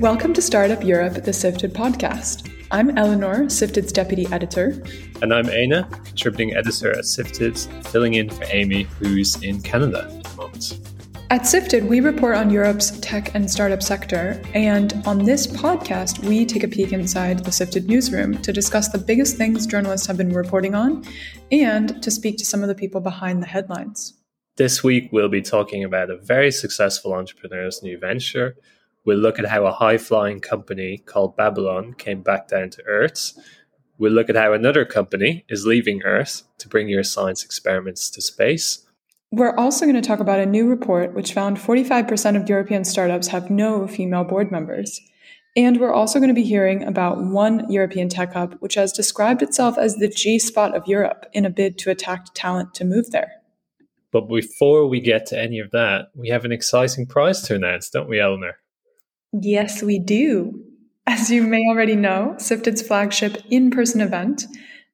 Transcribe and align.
Welcome 0.00 0.34
to 0.34 0.42
Startup 0.42 0.84
Europe, 0.84 1.24
the 1.24 1.32
Sifted 1.32 1.72
podcast. 1.72 2.52
I'm 2.70 2.98
Eleanor, 2.98 3.48
Sifted's 3.48 3.92
deputy 3.92 4.26
editor. 4.30 4.84
And 5.22 5.32
I'm 5.32 5.48
Aina, 5.48 5.88
contributing 6.04 6.54
editor 6.54 6.90
at 6.90 7.06
Sifted, 7.06 7.58
filling 7.86 8.12
in 8.12 8.28
for 8.28 8.44
Amy, 8.50 8.82
who's 8.82 9.42
in 9.42 9.62
Canada 9.62 10.12
at 10.14 10.24
the 10.24 10.36
moment. 10.36 10.80
At 11.30 11.46
Sifted, 11.46 11.88
we 11.88 12.00
report 12.00 12.36
on 12.36 12.50
Europe's 12.50 13.00
tech 13.00 13.34
and 13.34 13.50
startup 13.50 13.82
sector, 13.82 14.42
and 14.52 15.02
on 15.06 15.24
this 15.24 15.46
podcast, 15.46 16.22
we 16.22 16.44
take 16.44 16.62
a 16.62 16.68
peek 16.68 16.92
inside 16.92 17.42
the 17.42 17.50
Sifted 17.50 17.88
newsroom 17.88 18.36
to 18.42 18.52
discuss 18.52 18.90
the 18.90 18.98
biggest 18.98 19.38
things 19.38 19.66
journalists 19.66 20.06
have 20.08 20.18
been 20.18 20.34
reporting 20.34 20.74
on 20.74 21.06
and 21.50 22.02
to 22.02 22.10
speak 22.10 22.36
to 22.36 22.44
some 22.44 22.60
of 22.60 22.68
the 22.68 22.74
people 22.74 23.00
behind 23.00 23.42
the 23.42 23.46
headlines. 23.46 24.12
This 24.56 24.84
week, 24.84 25.08
we'll 25.10 25.30
be 25.30 25.40
talking 25.40 25.84
about 25.84 26.10
a 26.10 26.18
very 26.18 26.50
successful 26.50 27.14
entrepreneur's 27.14 27.82
new 27.82 27.98
venture 27.98 28.56
We'll 29.06 29.18
look 29.18 29.38
at 29.38 29.46
how 29.46 29.64
a 29.64 29.72
high 29.72 29.98
flying 29.98 30.40
company 30.40 30.98
called 30.98 31.36
Babylon 31.36 31.94
came 31.94 32.22
back 32.22 32.48
down 32.48 32.70
to 32.70 32.82
Earth. 32.86 33.32
We'll 33.98 34.12
look 34.12 34.28
at 34.28 34.34
how 34.34 34.52
another 34.52 34.84
company 34.84 35.44
is 35.48 35.64
leaving 35.64 36.02
Earth 36.02 36.42
to 36.58 36.68
bring 36.68 36.88
your 36.88 37.04
science 37.04 37.44
experiments 37.44 38.10
to 38.10 38.20
space. 38.20 38.84
We're 39.30 39.54
also 39.54 39.86
going 39.86 39.94
to 39.94 40.06
talk 40.06 40.18
about 40.18 40.40
a 40.40 40.46
new 40.46 40.68
report 40.68 41.14
which 41.14 41.32
found 41.32 41.56
45% 41.56 42.36
of 42.36 42.48
European 42.48 42.84
startups 42.84 43.28
have 43.28 43.48
no 43.48 43.86
female 43.86 44.24
board 44.24 44.50
members. 44.50 45.00
And 45.56 45.80
we're 45.80 45.94
also 45.94 46.18
going 46.18 46.28
to 46.28 46.34
be 46.34 46.42
hearing 46.42 46.82
about 46.82 47.22
one 47.22 47.70
European 47.70 48.08
tech 48.08 48.32
hub 48.32 48.56
which 48.58 48.74
has 48.74 48.92
described 48.92 49.40
itself 49.40 49.78
as 49.78 49.96
the 49.96 50.08
G 50.08 50.40
spot 50.40 50.76
of 50.76 50.86
Europe 50.88 51.26
in 51.32 51.44
a 51.44 51.50
bid 51.50 51.78
to 51.78 51.90
attract 51.90 52.34
talent 52.34 52.74
to 52.74 52.84
move 52.84 53.12
there. 53.12 53.30
But 54.10 54.28
before 54.28 54.88
we 54.88 55.00
get 55.00 55.26
to 55.26 55.40
any 55.40 55.60
of 55.60 55.70
that, 55.70 56.08
we 56.14 56.28
have 56.28 56.44
an 56.44 56.52
exciting 56.52 57.06
prize 57.06 57.42
to 57.42 57.54
announce, 57.54 57.88
don't 57.88 58.08
we, 58.08 58.20
Eleanor? 58.20 58.56
Yes, 59.38 59.82
we 59.82 59.98
do. 59.98 60.64
As 61.06 61.30
you 61.30 61.42
may 61.42 61.62
already 61.68 61.94
know, 61.94 62.36
Sifted's 62.38 62.80
flagship 62.80 63.36
in 63.50 63.70
person 63.70 64.00
event, 64.00 64.46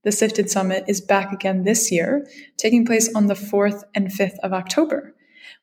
the 0.03 0.11
Sifted 0.11 0.51
Summit, 0.51 0.85
is 0.89 1.01
back 1.01 1.33
again 1.33 1.63
this 1.63 1.93
year, 1.93 2.27
taking 2.57 2.85
place 2.85 3.09
on 3.15 3.29
the 3.29 3.35
4th 3.35 3.85
and 3.95 4.09
5th 4.09 4.39
of 4.43 4.53
October. 4.53 5.15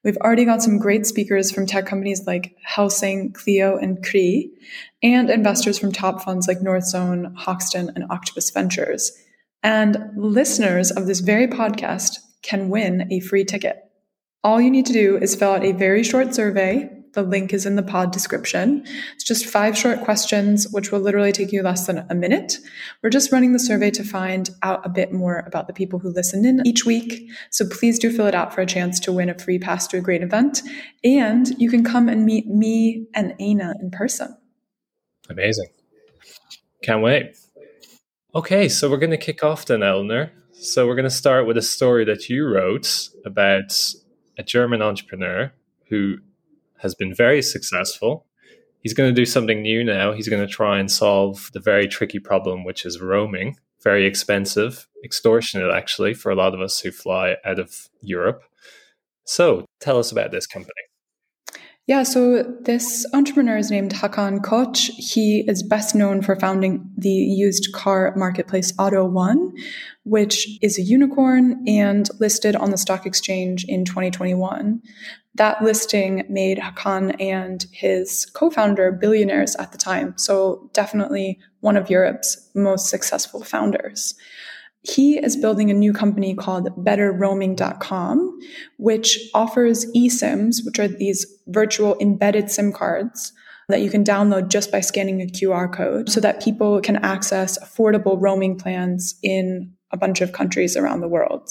We've 0.02 0.16
already 0.17 0.45
got 0.45 0.63
some 0.63 0.77
great 0.77 1.05
speakers 1.05 1.52
from 1.52 1.66
tech 1.66 1.88
companies 1.88 2.25
like 2.25 2.55
Helsing, 2.63 3.33
Clio, 3.33 3.75
and 3.75 4.02
Cree, 4.02 4.49
and 5.03 5.30
investors 5.30 5.77
from 5.77 5.91
top 5.91 6.21
funds 6.21 6.47
like 6.47 6.59
Northzone, 6.59 7.36
Hoxton, 7.36 7.91
and 7.95 8.05
Octopus 8.09 8.49
Ventures. 8.52 9.11
And 9.61 10.11
listeners 10.16 10.89
of 10.89 11.05
this 11.05 11.19
very 11.19 11.47
podcast 11.47 12.19
can 12.43 12.69
win 12.69 13.11
a 13.11 13.19
free 13.19 13.43
ticket. 13.43 13.77
All 14.41 14.61
you 14.61 14.71
need 14.71 14.86
to 14.86 14.93
do 14.93 15.17
is 15.17 15.36
fill 15.36 15.52
out 15.52 15.66
a 15.66 15.73
very 15.73 16.02
short 16.02 16.33
survey 16.33 16.89
the 17.13 17.23
link 17.23 17.53
is 17.53 17.65
in 17.65 17.75
the 17.75 17.83
pod 17.83 18.11
description. 18.11 18.85
It's 19.15 19.23
just 19.23 19.45
five 19.45 19.77
short 19.77 20.02
questions, 20.02 20.67
which 20.71 20.91
will 20.91 20.99
literally 20.99 21.31
take 21.31 21.52
you 21.52 21.61
less 21.61 21.88
than 21.88 22.05
a 22.09 22.15
minute. 22.15 22.57
We're 23.02 23.09
just 23.09 23.31
running 23.31 23.53
the 23.53 23.59
survey 23.59 23.91
to 23.91 24.03
find 24.03 24.49
out 24.63 24.85
a 24.85 24.89
bit 24.89 25.11
more 25.11 25.43
about 25.47 25.67
the 25.67 25.73
people 25.73 25.99
who 25.99 26.09
listen 26.09 26.45
in 26.45 26.65
each 26.65 26.85
week. 26.85 27.30
So 27.49 27.65
please 27.67 27.99
do 27.99 28.11
fill 28.11 28.27
it 28.27 28.35
out 28.35 28.53
for 28.53 28.61
a 28.61 28.65
chance 28.65 28.99
to 29.02 29.11
win 29.11 29.30
a 29.30 29.37
free 29.37 29.59
pass 29.59 29.87
to 29.87 29.97
a 29.97 30.02
great 30.02 30.23
event. 30.23 30.61
And 31.03 31.49
you 31.59 31.69
can 31.69 31.83
come 31.83 32.09
and 32.09 32.25
meet 32.25 32.47
me 32.47 33.07
and 33.13 33.33
Aina 33.39 33.75
in 33.81 33.91
person. 33.91 34.37
Amazing. 35.30 35.67
Can't 36.83 37.02
wait. 37.02 37.35
Okay, 38.35 38.69
so 38.69 38.89
we're 38.89 38.97
going 38.97 39.09
to 39.11 39.17
kick 39.17 39.43
off 39.43 39.65
then, 39.65 39.83
Eleanor. 39.83 40.31
So 40.53 40.85
we're 40.85 40.95
going 40.95 41.03
to 41.05 41.09
start 41.09 41.47
with 41.47 41.57
a 41.57 41.61
story 41.61 42.05
that 42.05 42.30
you 42.30 42.45
wrote 42.47 43.09
about 43.25 43.73
a 44.37 44.43
German 44.43 44.81
entrepreneur 44.81 45.52
who 45.89 46.17
has 46.80 46.95
been 46.95 47.13
very 47.13 47.41
successful. 47.41 48.25
He's 48.81 48.94
going 48.94 49.13
to 49.13 49.22
do 49.22 49.25
something 49.25 49.61
new 49.61 49.83
now. 49.83 50.13
He's 50.13 50.30
going 50.30 50.45
to 50.45 50.52
try 50.52 50.80
and 50.80 50.89
solve 50.89 51.49
the 51.53 51.59
very 51.59 51.88
tricky 51.88 52.19
problem, 52.19 52.63
which 52.63 52.86
is 52.86 53.02
roaming. 53.02 53.58
Very 53.83 54.05
expensive, 54.05 54.88
extortionate 55.04 55.71
actually, 55.71 56.14
for 56.14 56.31
a 56.31 56.36
lot 56.36 56.54
of 56.54 56.61
us 56.61 56.80
who 56.80 56.92
fly 56.92 57.36
out 57.45 57.59
of 57.59 57.87
Europe. 58.02 58.43
So 59.26 59.65
tell 59.80 59.99
us 59.99 60.11
about 60.11 60.31
this 60.31 60.48
company. 60.48 60.73
Yeah, 61.89 62.04
so 62.04 62.43
this 62.61 63.04
entrepreneur 63.15 63.58
is 63.58 63.71
named 63.71 63.95
Hakan 63.95 64.42
Koç. 64.42 64.92
He 64.98 65.43
is 65.48 65.64
best 65.64 65.95
known 65.95 66.21
for 66.21 66.36
founding 66.36 66.87
the 66.95 67.09
used 67.09 67.73
car 67.73 68.14
marketplace 68.15 68.71
AUTO1, 68.73 69.49
which 70.04 70.48
is 70.61 70.77
a 70.77 70.83
unicorn 70.83 71.64
and 71.67 72.08
listed 72.20 72.55
on 72.55 72.70
the 72.70 72.77
stock 72.77 73.08
exchange 73.08 73.65
in 73.67 73.86
2021. 73.86 74.80
That 75.39 75.64
listing 75.64 76.23
made 76.30 76.60
Hakan 76.60 77.20
and 77.20 77.66
his 77.72 78.27
co 78.27 78.52
founder 78.52 78.92
billionaires 78.92 79.55
at 79.55 79.72
the 79.72 79.80
time. 79.80 80.14
So, 80.17 80.70
definitely 80.73 81.39
one 81.61 81.76
of 81.76 81.89
Europe's 81.89 82.50
most 82.54 82.89
successful 82.89 83.44
founders 83.44 84.14
he 84.82 85.17
is 85.17 85.36
building 85.36 85.70
a 85.70 85.73
new 85.73 85.92
company 85.92 86.33
called 86.33 86.70
betterroaming.com, 86.86 88.39
which 88.78 89.20
offers 89.33 89.86
eSIMs, 89.95 90.66
which 90.66 90.80
are 90.80 90.88
these 90.88 91.26
virtual 91.48 91.98
embedded 91.99 92.49
SIM 92.49 92.72
cards 92.72 93.33
that 93.67 93.82
you 93.82 93.89
can 93.89 94.04
download 94.04 94.48
just 94.48 94.72
by 94.72 94.80
scanning 94.80 95.22
a 95.22 95.26
QR 95.26 95.72
code 95.72 96.10
so 96.10 96.20
that 96.22 96.42
people 96.42 96.82
can 96.82 96.95
access 96.98 97.58
affordable 97.60 98.17
roaming 98.20 98.58
plans 98.58 99.16
in 99.22 99.73
a 99.92 99.98
bunch 99.98 100.22
of 100.22 100.32
countries 100.32 100.78
around 100.78 101.02
the 101.02 101.08
world. 101.08 101.49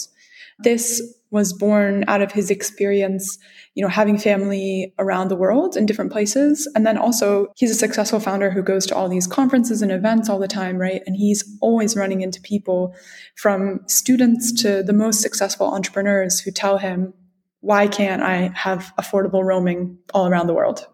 This 0.59 1.03
was 1.31 1.53
born 1.53 2.05
out 2.09 2.23
of 2.23 2.33
his 2.33 2.51
experience, 2.51 3.39
you 3.75 3.83
know, 3.83 3.89
having 3.89 4.17
family 4.17 4.95
around 4.99 5.29
the 5.29 5.37
world 5.37 5.77
in 5.77 5.85
different 5.85 6.11
places. 6.11 6.67
And 6.75 6.87
then 6.87 6.97
also 6.97 7.49
he's 7.57 7.71
a 7.71 7.75
successful 7.75 8.19
founder 8.19 8.51
who 8.51 8.63
goes 8.63 8.87
to 8.87 8.97
all 8.97 9.09
these 9.09 9.27
conferences 9.27 9.83
and 9.83 9.93
events 9.93 10.29
all 10.29 10.39
the 10.39 10.49
time, 10.49 10.79
right? 10.79 11.03
And 11.07 11.17
he's 11.17 11.45
always 11.61 11.97
running 11.97 12.23
into 12.23 12.41
people 12.41 12.95
from 13.37 13.81
students 13.87 14.53
to 14.63 14.83
the 14.83 14.95
most 14.95 15.21
successful 15.21 15.67
entrepreneurs 15.67 16.41
who 16.41 16.51
tell 16.51 16.79
him, 16.79 17.13
why 17.61 17.89
can't 17.89 18.23
I 18.23 18.51
have 18.55 18.93
affordable 18.99 19.45
roaming 19.45 19.99
all 20.15 20.27
around 20.27 20.47
the 20.47 20.55
world? 20.55 20.87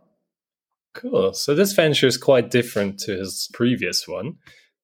Cool. 0.94 1.32
So 1.32 1.54
this 1.54 1.72
venture 1.72 2.06
is 2.06 2.16
quite 2.16 2.50
different 2.50 2.98
to 3.00 3.16
his 3.16 3.48
previous 3.52 4.08
one. 4.08 4.34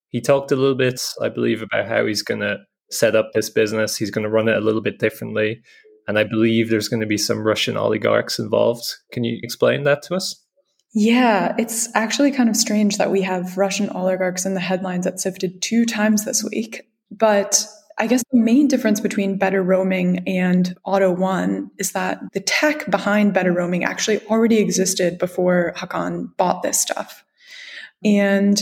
He 0.08 0.20
talked 0.20 0.52
a 0.52 0.56
little 0.56 0.76
bit, 0.76 1.00
I 1.20 1.28
believe, 1.28 1.62
about 1.62 1.88
how 1.88 2.06
he's 2.06 2.22
going 2.22 2.40
to 2.40 2.58
set 2.90 3.16
up 3.16 3.32
this 3.32 3.50
business. 3.50 3.96
He's 3.96 4.10
going 4.10 4.24
to 4.24 4.30
run 4.30 4.48
it 4.48 4.56
a 4.56 4.60
little 4.60 4.80
bit 4.80 4.98
differently. 4.98 5.62
And 6.08 6.18
I 6.18 6.24
believe 6.24 6.70
there's 6.70 6.88
going 6.88 7.00
to 7.00 7.06
be 7.06 7.18
some 7.18 7.46
Russian 7.46 7.76
oligarchs 7.76 8.38
involved. 8.38 8.96
Can 9.12 9.24
you 9.24 9.38
explain 9.42 9.84
that 9.84 10.02
to 10.04 10.16
us? 10.16 10.42
Yeah, 10.92 11.54
it's 11.56 11.88
actually 11.94 12.32
kind 12.32 12.48
of 12.48 12.56
strange 12.56 12.98
that 12.98 13.12
we 13.12 13.22
have 13.22 13.56
Russian 13.56 13.88
oligarchs 13.90 14.44
in 14.44 14.54
the 14.54 14.60
headlines 14.60 15.06
at 15.06 15.20
Sifted 15.20 15.62
two 15.62 15.84
times 15.84 16.24
this 16.24 16.42
week. 16.42 16.88
But 17.12 17.64
I 17.98 18.06
guess 18.06 18.24
the 18.32 18.40
main 18.40 18.66
difference 18.66 18.98
between 18.98 19.38
Better 19.38 19.62
Roaming 19.62 20.26
and 20.26 20.74
AUTO1 20.86 21.68
is 21.78 21.92
that 21.92 22.20
the 22.32 22.40
tech 22.40 22.90
behind 22.90 23.34
Better 23.34 23.52
Roaming 23.52 23.84
actually 23.84 24.24
already 24.26 24.58
existed 24.58 25.18
before 25.18 25.74
Hakan 25.76 26.34
bought 26.36 26.62
this 26.62 26.80
stuff. 26.80 27.24
And 28.02 28.60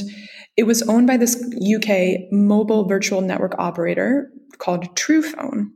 it 0.58 0.66
was 0.66 0.82
owned 0.82 1.06
by 1.06 1.16
this 1.16 1.36
UK 1.36 2.32
mobile 2.32 2.84
virtual 2.84 3.20
network 3.20 3.54
operator 3.58 4.28
called 4.58 4.92
Truphone. 4.96 5.70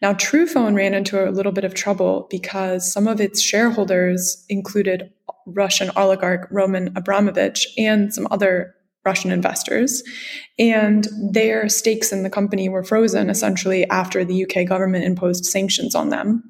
Now, 0.00 0.14
Truphone 0.14 0.74
ran 0.74 0.94
into 0.94 1.28
a 1.28 1.30
little 1.30 1.52
bit 1.52 1.64
of 1.64 1.74
trouble 1.74 2.26
because 2.30 2.90
some 2.90 3.06
of 3.06 3.20
its 3.20 3.42
shareholders 3.42 4.42
included 4.48 5.12
Russian 5.46 5.90
oligarch 5.96 6.48
Roman 6.50 6.96
Abramovich 6.96 7.68
and 7.76 8.12
some 8.12 8.26
other 8.30 8.74
Russian 9.04 9.30
investors. 9.30 10.02
And 10.58 11.06
their 11.30 11.68
stakes 11.68 12.10
in 12.10 12.22
the 12.22 12.30
company 12.30 12.70
were 12.70 12.82
frozen 12.82 13.28
essentially 13.28 13.88
after 13.90 14.24
the 14.24 14.44
UK 14.44 14.66
government 14.66 15.04
imposed 15.04 15.44
sanctions 15.44 15.94
on 15.94 16.08
them. 16.08 16.42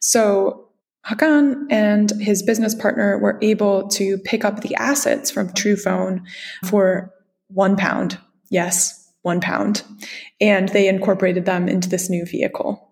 So 0.00 0.65
Hakan 1.08 1.66
and 1.70 2.10
his 2.20 2.42
business 2.42 2.74
partner 2.74 3.18
were 3.18 3.38
able 3.40 3.88
to 3.88 4.18
pick 4.18 4.44
up 4.44 4.60
the 4.60 4.74
assets 4.74 5.30
from 5.30 5.48
Truphone 5.50 6.22
for 6.64 7.12
one 7.48 7.76
pound. 7.76 8.18
Yes, 8.50 9.12
one 9.22 9.40
pound. 9.40 9.82
And 10.40 10.68
they 10.70 10.88
incorporated 10.88 11.44
them 11.44 11.68
into 11.68 11.88
this 11.88 12.10
new 12.10 12.24
vehicle. 12.26 12.90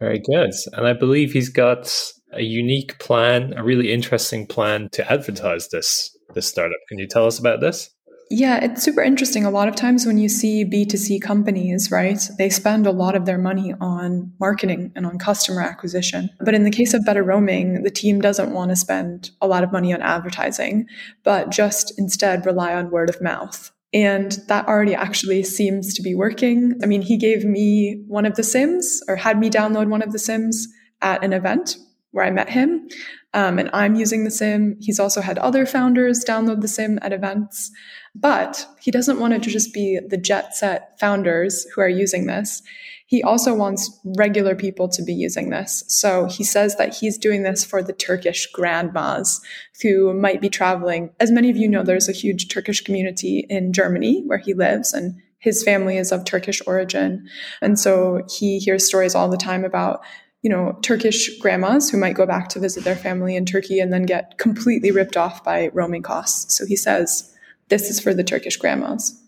Very 0.00 0.20
good. 0.20 0.50
And 0.72 0.86
I 0.86 0.92
believe 0.92 1.32
he's 1.32 1.48
got 1.48 1.92
a 2.32 2.42
unique 2.42 2.98
plan, 2.98 3.54
a 3.56 3.62
really 3.62 3.92
interesting 3.92 4.46
plan 4.46 4.88
to 4.92 5.10
advertise 5.10 5.68
this 5.68 6.16
this 6.34 6.46
startup. 6.46 6.78
Can 6.88 6.98
you 6.98 7.06
tell 7.06 7.26
us 7.26 7.38
about 7.38 7.60
this? 7.60 7.90
Yeah, 8.34 8.64
it's 8.64 8.82
super 8.82 9.02
interesting. 9.02 9.44
A 9.44 9.50
lot 9.50 9.68
of 9.68 9.76
times 9.76 10.06
when 10.06 10.16
you 10.16 10.30
see 10.30 10.64
B2C 10.64 11.20
companies, 11.20 11.90
right, 11.90 12.18
they 12.38 12.48
spend 12.48 12.86
a 12.86 12.90
lot 12.90 13.14
of 13.14 13.26
their 13.26 13.36
money 13.36 13.74
on 13.78 14.32
marketing 14.40 14.90
and 14.96 15.04
on 15.04 15.18
customer 15.18 15.60
acquisition. 15.60 16.30
But 16.40 16.54
in 16.54 16.64
the 16.64 16.70
case 16.70 16.94
of 16.94 17.04
Better 17.04 17.22
Roaming, 17.22 17.82
the 17.82 17.90
team 17.90 18.22
doesn't 18.22 18.54
want 18.54 18.70
to 18.70 18.76
spend 18.76 19.32
a 19.42 19.46
lot 19.46 19.62
of 19.62 19.70
money 19.70 19.92
on 19.92 20.00
advertising, 20.00 20.86
but 21.24 21.50
just 21.50 21.92
instead 21.98 22.46
rely 22.46 22.72
on 22.72 22.90
word 22.90 23.10
of 23.10 23.20
mouth. 23.20 23.70
And 23.92 24.38
that 24.48 24.66
already 24.66 24.94
actually 24.94 25.42
seems 25.42 25.92
to 25.92 26.02
be 26.02 26.14
working. 26.14 26.80
I 26.82 26.86
mean, 26.86 27.02
he 27.02 27.18
gave 27.18 27.44
me 27.44 28.02
one 28.08 28.24
of 28.24 28.36
the 28.36 28.42
Sims 28.42 29.02
or 29.08 29.16
had 29.16 29.38
me 29.38 29.50
download 29.50 29.88
one 29.88 30.00
of 30.00 30.12
the 30.12 30.18
Sims 30.18 30.68
at 31.02 31.22
an 31.22 31.34
event 31.34 31.76
where 32.12 32.24
I 32.24 32.30
met 32.30 32.48
him. 32.48 32.88
Um, 33.34 33.58
and 33.58 33.70
I'm 33.72 33.94
using 33.94 34.24
the 34.24 34.30
sim. 34.30 34.76
He's 34.80 35.00
also 35.00 35.20
had 35.20 35.38
other 35.38 35.64
founders 35.64 36.24
download 36.24 36.60
the 36.60 36.68
sim 36.68 36.98
at 37.02 37.12
events. 37.12 37.70
But 38.14 38.66
he 38.80 38.90
doesn't 38.90 39.18
want 39.18 39.32
it 39.34 39.42
to 39.44 39.50
just 39.50 39.72
be 39.72 39.98
the 40.06 40.18
jet 40.18 40.54
set 40.54 40.98
founders 41.00 41.66
who 41.74 41.80
are 41.80 41.88
using 41.88 42.26
this. 42.26 42.62
He 43.06 43.22
also 43.22 43.54
wants 43.54 44.00
regular 44.16 44.54
people 44.54 44.88
to 44.88 45.02
be 45.02 45.12
using 45.12 45.50
this. 45.50 45.84
So 45.86 46.26
he 46.26 46.44
says 46.44 46.76
that 46.76 46.94
he's 46.94 47.18
doing 47.18 47.42
this 47.42 47.64
for 47.64 47.82
the 47.82 47.92
Turkish 47.92 48.46
grandmas 48.52 49.40
who 49.82 50.14
might 50.14 50.40
be 50.40 50.48
traveling. 50.48 51.10
As 51.20 51.30
many 51.30 51.50
of 51.50 51.56
you 51.56 51.68
know, 51.68 51.82
there's 51.82 52.08
a 52.08 52.12
huge 52.12 52.48
Turkish 52.48 52.80
community 52.80 53.46
in 53.50 53.72
Germany 53.72 54.22
where 54.26 54.38
he 54.38 54.54
lives, 54.54 54.94
and 54.94 55.20
his 55.38 55.62
family 55.62 55.98
is 55.98 56.12
of 56.12 56.24
Turkish 56.24 56.62
origin. 56.66 57.28
And 57.60 57.78
so 57.78 58.22
he 58.38 58.58
hears 58.58 58.86
stories 58.86 59.14
all 59.14 59.28
the 59.28 59.36
time 59.36 59.64
about 59.64 60.02
you 60.42 60.50
know, 60.50 60.76
Turkish 60.82 61.38
grandmas 61.38 61.88
who 61.88 61.96
might 61.96 62.14
go 62.14 62.26
back 62.26 62.48
to 62.50 62.60
visit 62.60 62.84
their 62.84 62.96
family 62.96 63.36
in 63.36 63.46
Turkey 63.46 63.78
and 63.78 63.92
then 63.92 64.02
get 64.02 64.38
completely 64.38 64.90
ripped 64.90 65.16
off 65.16 65.42
by 65.44 65.68
roaming 65.72 66.02
costs. 66.02 66.56
So 66.56 66.66
he 66.66 66.76
says, 66.76 67.32
this 67.68 67.88
is 67.88 68.00
for 68.00 68.12
the 68.12 68.24
Turkish 68.24 68.56
grandmas. 68.56 69.18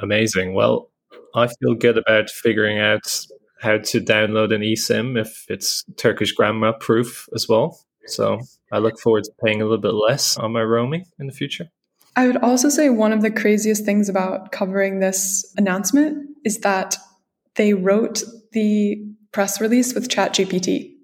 Amazing. 0.00 0.54
Well, 0.54 0.90
I 1.34 1.46
feel 1.46 1.74
good 1.74 1.96
about 1.96 2.28
figuring 2.28 2.78
out 2.78 3.26
how 3.60 3.78
to 3.78 4.00
download 4.00 4.54
an 4.54 4.62
eSIM 4.62 5.18
if 5.18 5.46
it's 5.48 5.84
Turkish 5.96 6.32
grandma 6.32 6.72
proof 6.72 7.28
as 7.34 7.48
well. 7.48 7.80
So 8.06 8.40
I 8.72 8.78
look 8.78 8.98
forward 8.98 9.24
to 9.24 9.32
paying 9.44 9.60
a 9.60 9.64
little 9.64 9.78
bit 9.78 9.94
less 9.94 10.36
on 10.36 10.52
my 10.52 10.62
roaming 10.62 11.06
in 11.18 11.26
the 11.26 11.32
future. 11.32 11.70
I 12.16 12.26
would 12.26 12.38
also 12.38 12.68
say 12.68 12.88
one 12.88 13.12
of 13.12 13.22
the 13.22 13.30
craziest 13.30 13.84
things 13.84 14.08
about 14.08 14.50
covering 14.50 15.00
this 15.00 15.52
announcement 15.56 16.30
is 16.44 16.60
that 16.60 16.96
they 17.54 17.74
wrote 17.74 18.22
the 18.52 19.02
press 19.36 19.60
release 19.60 19.92
with 19.92 20.08
ChatGPT. 20.08 20.94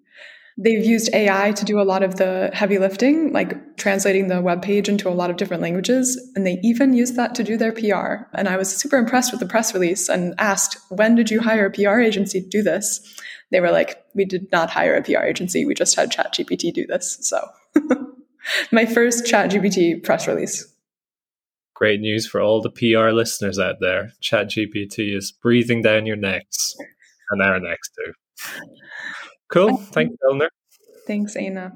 They've 0.57 0.83
used 0.83 1.13
AI 1.13 1.53
to 1.53 1.65
do 1.67 1.79
a 1.79 1.85
lot 1.85 2.03
of 2.03 2.17
the 2.17 2.49
heavy 2.55 2.79
lifting, 2.79 3.31
like 3.31 3.77
translating 3.77 4.29
the 4.29 4.41
web 4.41 4.63
page 4.63 4.89
into 4.89 5.11
a 5.11 5.13
lot 5.13 5.29
of 5.29 5.37
different 5.37 5.63
languages. 5.63 6.17
And 6.35 6.47
they 6.47 6.59
even 6.63 6.95
used 6.95 7.17
that 7.17 7.35
to 7.35 7.45
do 7.45 7.59
their 7.59 7.73
PR. 7.73 8.25
And 8.33 8.49
I 8.49 8.57
was 8.57 8.75
super 8.75 8.97
impressed 8.97 9.33
with 9.33 9.41
the 9.41 9.47
press 9.47 9.75
release 9.75 10.09
and 10.09 10.35
asked, 10.39 10.79
when 10.89 11.15
did 11.15 11.31
you 11.31 11.43
hire 11.43 11.67
a 11.67 11.71
PR 11.71 12.01
agency 12.01 12.41
to 12.41 12.49
do 12.49 12.63
this? 12.63 13.21
They 13.51 13.61
were 13.61 13.71
like, 13.71 14.03
we 14.15 14.25
did 14.25 14.51
not 14.51 14.71
hire 14.71 14.97
a 14.97 15.03
PR 15.03 15.25
agency. 15.25 15.67
We 15.67 15.75
just 15.75 15.95
had 15.95 16.11
ChatGPT 16.11 16.73
do 16.73 16.87
this. 16.87 17.19
So 17.21 17.47
my 18.73 18.87
first 18.87 19.27
ChatGPT 19.27 20.03
press 20.03 20.27
release. 20.27 20.75
Great 21.75 22.01
news 22.01 22.27
for 22.27 22.41
all 22.41 22.63
the 22.63 22.71
PR 22.71 23.11
listeners 23.11 23.59
out 23.59 23.77
there. 23.81 24.13
ChatGPT 24.23 25.15
is 25.15 25.33
breathing 25.33 25.83
down 25.83 26.07
your 26.07 26.17
necks 26.17 26.75
and 27.33 27.43
our 27.43 27.61
necks 27.61 27.91
too. 27.91 28.13
Cool. 29.51 29.77
Thanks, 29.77 30.17
Eleanor. 30.25 30.49
Thanks, 31.07 31.37
Anna. 31.37 31.73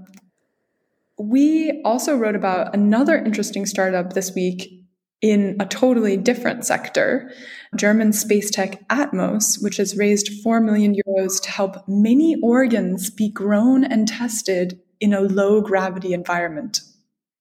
We 1.18 1.82
also 1.84 2.16
wrote 2.16 2.36
about 2.36 2.74
another 2.74 3.16
interesting 3.16 3.66
startup 3.66 4.12
this 4.12 4.32
week 4.34 4.76
in 5.22 5.56
a 5.58 5.66
totally 5.66 6.16
different 6.16 6.64
sector, 6.64 7.30
German 7.74 8.12
space 8.12 8.50
tech 8.50 8.86
Atmos, 8.88 9.62
which 9.62 9.78
has 9.78 9.96
raised 9.96 10.42
4 10.42 10.60
million 10.60 10.94
euros 10.94 11.42
to 11.42 11.50
help 11.50 11.88
mini 11.88 12.36
organs 12.42 13.10
be 13.10 13.30
grown 13.30 13.82
and 13.82 14.06
tested 14.06 14.78
in 15.00 15.14
a 15.14 15.20
low 15.20 15.60
gravity 15.60 16.12
environment. 16.12 16.80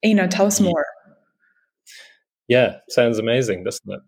Anna, 0.04 0.27
tell 0.27 0.45
us 0.45 0.62
more. 0.62 0.86
Yeah, 2.48 2.77
sounds 2.89 3.18
amazing, 3.18 3.63
doesn't 3.63 3.92
it? 3.92 4.00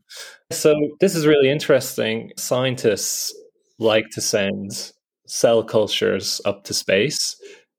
So, 0.51 0.75
this 0.99 1.15
is 1.15 1.25
really 1.25 1.49
interesting. 1.49 2.31
Scientists 2.37 3.33
like 3.79 4.05
to 4.11 4.21
send 4.21 4.91
cell 5.27 5.63
cultures 5.63 6.41
up 6.45 6.63
to 6.65 6.73
space, 6.73 7.35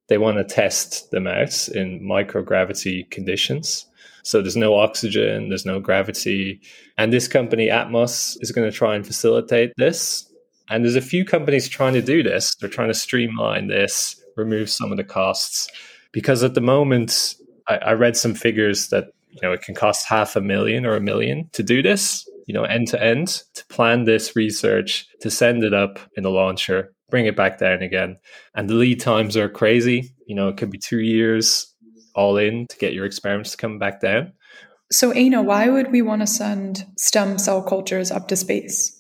they 0.09 0.19
want 0.19 0.39
to 0.39 0.45
test 0.45 1.11
them 1.11 1.27
out 1.27 1.69
in 1.69 2.01
microgravity 2.01 3.11
conditions. 3.11 3.87
So 4.23 4.41
there's 4.43 4.57
no 4.57 4.75
oxygen, 4.75 5.49
there's 5.49 5.67
no 5.67 5.81
gravity. 5.81 6.61
And 6.97 7.13
this 7.13 7.29
company, 7.29 7.69
Atmos, 7.69 8.37
is 8.41 8.53
going 8.53 8.71
to 8.71 8.77
try 8.77 8.95
and 8.95 9.07
facilitate 9.07 9.73
this. 9.77 10.31
And 10.69 10.85
there's 10.85 10.97
a 10.97 11.01
few 11.01 11.25
companies 11.25 11.69
trying 11.69 11.95
to 11.95 12.03
do 12.03 12.23
this. 12.23 12.55
They're 12.57 12.69
trying 12.69 12.89
to 12.89 12.95
streamline 12.95 13.69
this, 13.69 14.23
remove 14.37 14.69
some 14.69 14.91
of 14.91 14.99
the 14.99 15.05
costs. 15.05 15.69
Because 16.13 16.43
at 16.43 16.55
the 16.55 16.61
moment, 16.61 17.37
I, 17.69 17.77
I 17.77 17.93
read 17.93 18.17
some 18.17 18.35
figures 18.35 18.89
that 18.89 19.07
you 19.31 19.41
know 19.43 19.53
it 19.53 19.63
can 19.63 19.75
cost 19.75 20.09
half 20.09 20.37
a 20.37 20.41
million 20.41 20.85
or 20.85 20.97
a 20.97 21.01
million 21.01 21.49
to 21.53 21.63
do 21.63 21.83
this, 21.83 22.29
you 22.47 22.55
know, 22.55 22.65
end 22.65 22.89
to 22.89 23.03
end, 23.03 23.43
to 23.55 23.67
plan 23.67 24.05
this 24.05 24.35
research, 24.35 25.07
to 25.21 25.31
send 25.31 25.63
it 25.65 25.75
up 25.75 25.99
in 26.17 26.25
a 26.25 26.31
launcher, 26.31 26.93
bring 27.11 27.27
it 27.27 27.37
back 27.37 27.59
down 27.59 27.83
again. 27.83 28.19
And 28.55 28.69
the 28.69 28.75
lead 28.75 29.01
times 29.01 29.37
are 29.37 29.49
crazy. 29.49 30.15
You 30.27 30.35
know, 30.35 30.49
it 30.49 30.57
could 30.57 30.71
be 30.71 30.79
two 30.79 31.01
years 31.01 31.75
all 32.15 32.37
in 32.37 32.67
to 32.69 32.77
get 32.79 32.93
your 32.93 33.07
experiments 33.07 33.53
to 33.53 33.57
come 33.57 33.79
back 33.79 34.01
down. 34.01 34.33
So, 34.91 35.15
Aina, 35.15 35.43
why 35.43 35.69
would 35.69 35.93
we 35.93 36.03
want 36.03 36.23
to 36.23 36.27
send 36.27 36.87
stem 36.97 37.39
cell 37.39 37.63
cultures 37.63 38.11
up 38.11 38.29
to 38.29 38.37
space? 38.37 38.95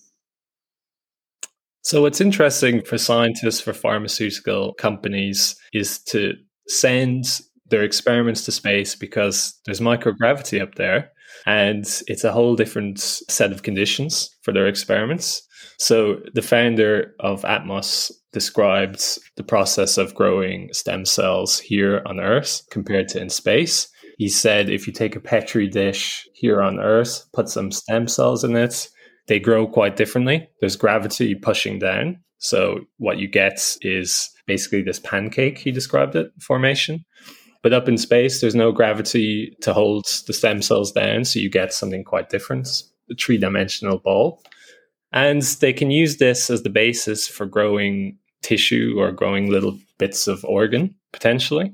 So, 1.83 2.03
what's 2.03 2.21
interesting 2.21 2.83
for 2.83 2.99
scientists, 2.99 3.61
for 3.61 3.73
pharmaceutical 3.73 4.75
companies, 4.75 5.57
is 5.73 5.99
to 6.05 6.35
send 6.69 7.41
their 7.71 7.83
experiments 7.83 8.45
to 8.45 8.53
space 8.53 8.95
because 8.95 9.59
there's 9.65 9.81
microgravity 9.81 10.61
up 10.61 10.75
there 10.75 11.11
and 11.47 11.85
it's 12.07 12.25
a 12.25 12.33
whole 12.33 12.57
different 12.57 13.01
set 13.01 13.53
of 13.53 13.63
conditions 13.63 14.31
for 14.43 14.53
their 14.53 14.67
experiments. 14.67 15.43
So 15.79 16.21
the 16.35 16.43
founder 16.43 17.15
of 17.21 17.43
Atmos 17.43 18.11
described 18.33 19.19
the 19.37 19.45
process 19.45 19.97
of 19.97 20.15
growing 20.15 20.73
stem 20.73 21.05
cells 21.05 21.59
here 21.59 22.03
on 22.07 22.21
Earth 22.21 22.63
compared 22.71 23.09
to 23.09 23.21
in 23.21 23.31
space. 23.31 23.89
He 24.19 24.29
said 24.29 24.69
if 24.69 24.87
you 24.87 24.93
take 24.93 25.15
a 25.15 25.21
petri 25.21 25.69
dish 25.69 26.27
here 26.35 26.61
on 26.61 26.81
Earth, 26.81 27.25
put 27.33 27.49
some 27.49 27.71
stem 27.71 28.09
cells 28.09 28.43
in 28.43 28.57
it, 28.57 28.89
they 29.29 29.39
grow 29.39 29.67
quite 29.67 29.97
differently. 29.97 30.49
There's 30.61 30.77
gravity 30.77 31.35
pushing 31.35 31.79
down. 31.79 32.19
So 32.39 32.81
what 32.97 33.19
you 33.19 33.29
get 33.29 33.77
is 33.83 34.29
basically 34.47 34.83
this 34.83 34.99
pancake, 34.99 35.59
he 35.59 35.71
described 35.71 36.17
it, 36.17 36.31
formation. 36.41 37.05
But 37.63 37.73
up 37.73 37.89
in 37.89 37.99
space, 37.99 38.41
there's 38.41 38.55
no 38.55 38.73
gravity 38.73 39.57
to 39.63 39.73
hold 39.73 40.05
the 40.27 40.33
stem 40.33 40.63
cells 40.63 40.93
down. 40.93 41.25
So 41.25 41.41
you 41.41 41.51
get 41.51 41.73
something 41.73 42.05
quite 42.05 42.29
different, 42.29 42.69
a 43.11 43.15
three 43.15 43.39
dimensional 43.39 43.99
ball. 43.99 44.43
And 45.13 45.43
they 45.43 45.73
can 45.73 45.91
use 45.91 46.19
this 46.19 46.51
as 46.51 46.63
the 46.63 46.71
basis 46.71 47.27
for 47.27 47.47
growing 47.47 48.19
tissue 48.43 48.95
or 48.99 49.11
growing 49.11 49.51
little 49.51 49.79
bits 49.99 50.29
of 50.29 50.45
organ 50.45 50.95
potentially. 51.13 51.73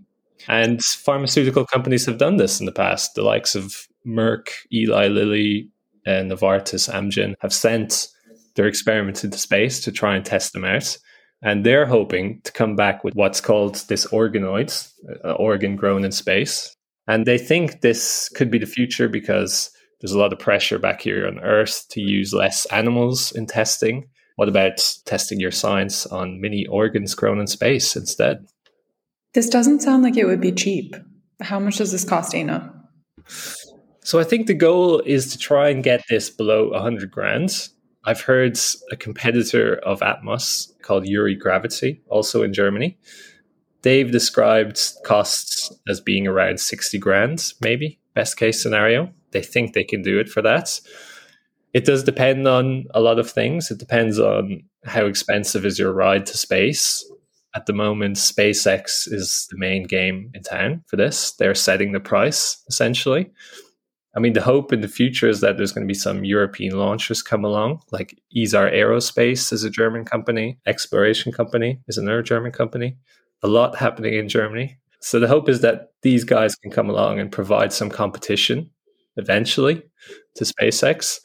And 0.48 0.82
pharmaceutical 0.82 1.66
companies 1.66 2.06
have 2.06 2.18
done 2.18 2.36
this 2.36 2.60
in 2.60 2.66
the 2.66 2.72
past. 2.72 3.14
The 3.14 3.22
likes 3.22 3.54
of 3.54 3.86
Merck, 4.06 4.48
Eli 4.72 5.08
Lilly, 5.08 5.68
and 6.06 6.30
Novartis, 6.30 6.90
Amgen 6.90 7.34
have 7.40 7.52
sent 7.52 8.08
their 8.56 8.66
experiments 8.66 9.24
into 9.24 9.38
space 9.38 9.80
to 9.80 9.92
try 9.92 10.16
and 10.16 10.24
test 10.24 10.52
them 10.52 10.64
out. 10.64 10.96
And 11.44 11.64
they're 11.64 11.86
hoping 11.86 12.40
to 12.44 12.52
come 12.52 12.74
back 12.74 13.04
with 13.04 13.14
what's 13.14 13.40
called 13.40 13.76
this 13.88 14.06
organoids, 14.06 14.92
uh, 15.24 15.32
organ 15.32 15.76
grown 15.76 16.04
in 16.04 16.10
space. 16.10 16.74
And 17.06 17.26
they 17.26 17.36
think 17.36 17.82
this 17.82 18.30
could 18.34 18.50
be 18.50 18.58
the 18.58 18.66
future 18.66 19.08
because 19.08 19.70
there's 20.00 20.12
a 20.12 20.18
lot 20.18 20.32
of 20.32 20.38
pressure 20.38 20.78
back 20.78 21.02
here 21.02 21.26
on 21.26 21.38
Earth 21.40 21.84
to 21.90 22.00
use 22.00 22.32
less 22.32 22.64
animals 22.66 23.30
in 23.30 23.46
testing. 23.46 24.08
What 24.36 24.48
about 24.48 24.82
testing 25.04 25.38
your 25.38 25.50
science 25.50 26.06
on 26.06 26.40
mini 26.40 26.66
organs 26.66 27.14
grown 27.14 27.38
in 27.38 27.46
space 27.46 27.94
instead? 27.94 28.46
This 29.34 29.48
doesn't 29.48 29.82
sound 29.82 30.02
like 30.02 30.16
it 30.16 30.26
would 30.26 30.40
be 30.40 30.52
cheap. 30.52 30.96
How 31.40 31.60
much 31.60 31.76
does 31.76 31.92
this 31.92 32.04
cost, 32.04 32.34
Ana? 32.34 32.72
So 34.02 34.18
I 34.18 34.24
think 34.24 34.46
the 34.46 34.54
goal 34.54 35.00
is 35.00 35.32
to 35.32 35.38
try 35.38 35.68
and 35.68 35.82
get 35.82 36.02
this 36.08 36.30
below 36.30 36.70
100 36.70 37.10
grand. 37.10 37.68
I've 38.04 38.20
heard 38.20 38.58
a 38.90 38.96
competitor 38.96 39.76
of 39.76 40.00
Atmos 40.00 40.72
called 40.82 41.06
Yuri 41.06 41.34
Gravity, 41.34 42.02
also 42.08 42.42
in 42.42 42.52
Germany. 42.52 42.98
They've 43.82 44.10
described 44.10 44.80
costs 45.04 45.72
as 45.88 46.00
being 46.00 46.26
around 46.26 46.60
60 46.60 46.98
grand, 46.98 47.52
maybe, 47.60 48.00
best 48.14 48.36
case 48.36 48.62
scenario 48.62 49.12
they 49.34 49.42
think 49.42 49.74
they 49.74 49.84
can 49.84 50.00
do 50.00 50.18
it 50.18 50.30
for 50.30 50.40
that. 50.40 50.80
It 51.74 51.84
does 51.84 52.04
depend 52.04 52.48
on 52.48 52.84
a 52.94 53.00
lot 53.00 53.18
of 53.18 53.30
things. 53.30 53.70
It 53.70 53.78
depends 53.78 54.18
on 54.18 54.62
how 54.84 55.04
expensive 55.04 55.66
is 55.66 55.78
your 55.78 55.92
ride 55.92 56.24
to 56.26 56.38
space. 56.38 57.04
At 57.54 57.66
the 57.66 57.72
moment, 57.72 58.16
SpaceX 58.16 59.12
is 59.12 59.46
the 59.50 59.58
main 59.58 59.84
game 59.84 60.30
in 60.34 60.42
town 60.42 60.84
for 60.86 60.96
this. 60.96 61.32
They're 61.32 61.54
setting 61.54 61.92
the 61.92 62.00
price 62.00 62.62
essentially. 62.68 63.30
I 64.16 64.20
mean, 64.20 64.32
the 64.32 64.42
hope 64.42 64.72
in 64.72 64.80
the 64.80 64.88
future 64.88 65.28
is 65.28 65.40
that 65.40 65.56
there's 65.56 65.72
going 65.72 65.86
to 65.86 65.90
be 65.90 65.98
some 65.98 66.24
European 66.24 66.78
launchers 66.78 67.22
come 67.22 67.44
along, 67.44 67.80
like 67.90 68.16
Isar 68.36 68.70
Aerospace 68.70 69.52
is 69.52 69.64
a 69.64 69.70
German 69.70 70.04
company, 70.04 70.58
Exploration 70.66 71.32
Company 71.32 71.80
is 71.88 71.98
another 71.98 72.22
German 72.22 72.52
company. 72.52 72.96
A 73.42 73.48
lot 73.48 73.76
happening 73.76 74.14
in 74.14 74.28
Germany. 74.28 74.78
So 75.00 75.18
the 75.18 75.28
hope 75.28 75.48
is 75.48 75.60
that 75.60 75.88
these 76.02 76.24
guys 76.24 76.54
can 76.54 76.70
come 76.70 76.88
along 76.88 77.18
and 77.18 77.30
provide 77.30 77.72
some 77.72 77.90
competition 77.90 78.70
eventually 79.16 79.82
to 80.36 80.44
SpaceX. 80.44 81.18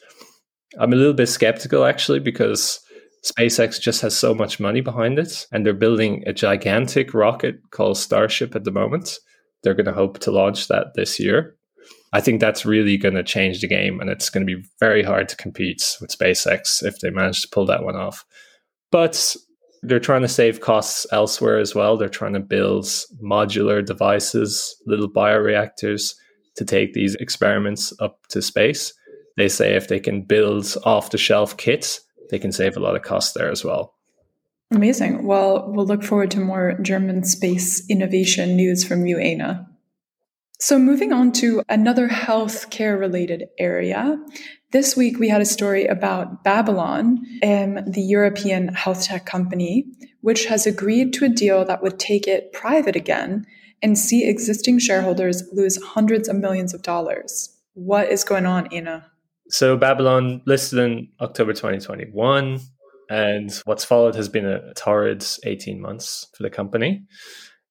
I'm 0.79 0.93
a 0.93 0.95
little 0.95 1.13
bit 1.13 1.27
skeptical 1.27 1.85
actually 1.85 2.19
because 2.19 2.79
SpaceX 3.23 3.79
just 3.79 4.01
has 4.01 4.17
so 4.17 4.33
much 4.33 4.59
money 4.59 4.81
behind 4.81 5.19
it, 5.19 5.45
and 5.51 5.65
they're 5.65 5.73
building 5.73 6.23
a 6.25 6.33
gigantic 6.33 7.13
rocket 7.13 7.59
called 7.71 7.97
Starship 7.97 8.55
at 8.55 8.63
the 8.63 8.71
moment. 8.71 9.19
They're 9.61 9.73
going 9.73 9.85
to 9.85 9.93
hope 9.93 10.19
to 10.19 10.31
launch 10.31 10.69
that 10.69 10.93
this 10.95 11.19
year. 11.19 11.55
I 12.11 12.21
think 12.21 12.39
that's 12.39 12.65
really 12.65 12.97
going 12.97 13.15
to 13.15 13.23
change 13.23 13.61
the 13.61 13.67
game, 13.67 13.99
and 13.99 14.09
it's 14.09 14.29
going 14.29 14.45
to 14.45 14.55
be 14.55 14.63
very 14.79 15.03
hard 15.03 15.29
to 15.29 15.35
compete 15.35 15.97
with 16.01 16.09
SpaceX 16.09 16.83
if 16.83 16.99
they 16.99 17.11
manage 17.11 17.41
to 17.41 17.49
pull 17.49 17.65
that 17.67 17.83
one 17.83 17.95
off. 17.95 18.25
But 18.91 19.35
they're 19.83 19.99
trying 19.99 20.23
to 20.23 20.27
save 20.27 20.61
costs 20.61 21.05
elsewhere 21.11 21.59
as 21.59 21.75
well. 21.75 21.97
They're 21.97 22.09
trying 22.09 22.33
to 22.33 22.39
build 22.39 22.85
modular 23.23 23.85
devices, 23.85 24.75
little 24.87 25.09
bioreactors 25.09 26.15
to 26.55 26.65
take 26.65 26.93
these 26.93 27.15
experiments 27.15 27.93
up 27.99 28.25
to 28.29 28.41
space. 28.41 28.93
They 29.37 29.47
say 29.47 29.75
if 29.75 29.87
they 29.87 29.99
can 29.99 30.23
build 30.23 30.75
off 30.83 31.11
the 31.11 31.17
shelf 31.17 31.55
kits, 31.57 32.01
they 32.29 32.39
can 32.39 32.51
save 32.51 32.75
a 32.75 32.81
lot 32.81 32.95
of 32.95 33.03
cost 33.03 33.35
there 33.35 33.49
as 33.49 33.63
well. 33.63 33.93
Amazing. 34.71 35.25
Well, 35.25 35.71
we'll 35.71 35.85
look 35.85 36.03
forward 36.03 36.31
to 36.31 36.39
more 36.39 36.77
German 36.81 37.23
space 37.23 37.87
innovation 37.89 38.55
news 38.55 38.83
from 38.83 39.05
you, 39.05 39.17
Aina. 39.17 39.67
So, 40.61 40.77
moving 40.77 41.13
on 41.13 41.31
to 41.33 41.63
another 41.69 42.09
healthcare 42.09 42.99
related 42.99 43.45
area. 43.57 44.17
This 44.73 44.93
week, 44.93 45.17
we 45.17 45.29
had 45.29 45.39
a 45.39 45.45
story 45.45 45.85
about 45.85 46.43
Babylon, 46.43 47.25
um, 47.41 47.79
the 47.87 48.01
European 48.01 48.67
health 48.73 49.05
tech 49.05 49.25
company, 49.25 49.85
which 50.19 50.47
has 50.47 50.67
agreed 50.67 51.13
to 51.13 51.23
a 51.23 51.29
deal 51.29 51.63
that 51.63 51.81
would 51.81 51.97
take 51.97 52.27
it 52.27 52.51
private 52.51 52.97
again 52.97 53.45
and 53.81 53.97
see 53.97 54.27
existing 54.27 54.79
shareholders 54.79 55.43
lose 55.53 55.81
hundreds 55.81 56.27
of 56.27 56.35
millions 56.35 56.73
of 56.73 56.81
dollars. 56.81 57.57
What 57.75 58.09
is 58.09 58.25
going 58.25 58.45
on, 58.45 58.67
Aina? 58.73 59.09
So, 59.47 59.77
Babylon 59.77 60.41
listed 60.45 60.79
in 60.79 61.07
October 61.21 61.53
2021, 61.53 62.59
and 63.09 63.49
what's 63.63 63.85
followed 63.85 64.15
has 64.15 64.27
been 64.27 64.45
a 64.45 64.73
torrid 64.73 65.25
18 65.45 65.79
months 65.79 66.27
for 66.35 66.43
the 66.43 66.49
company. 66.49 67.07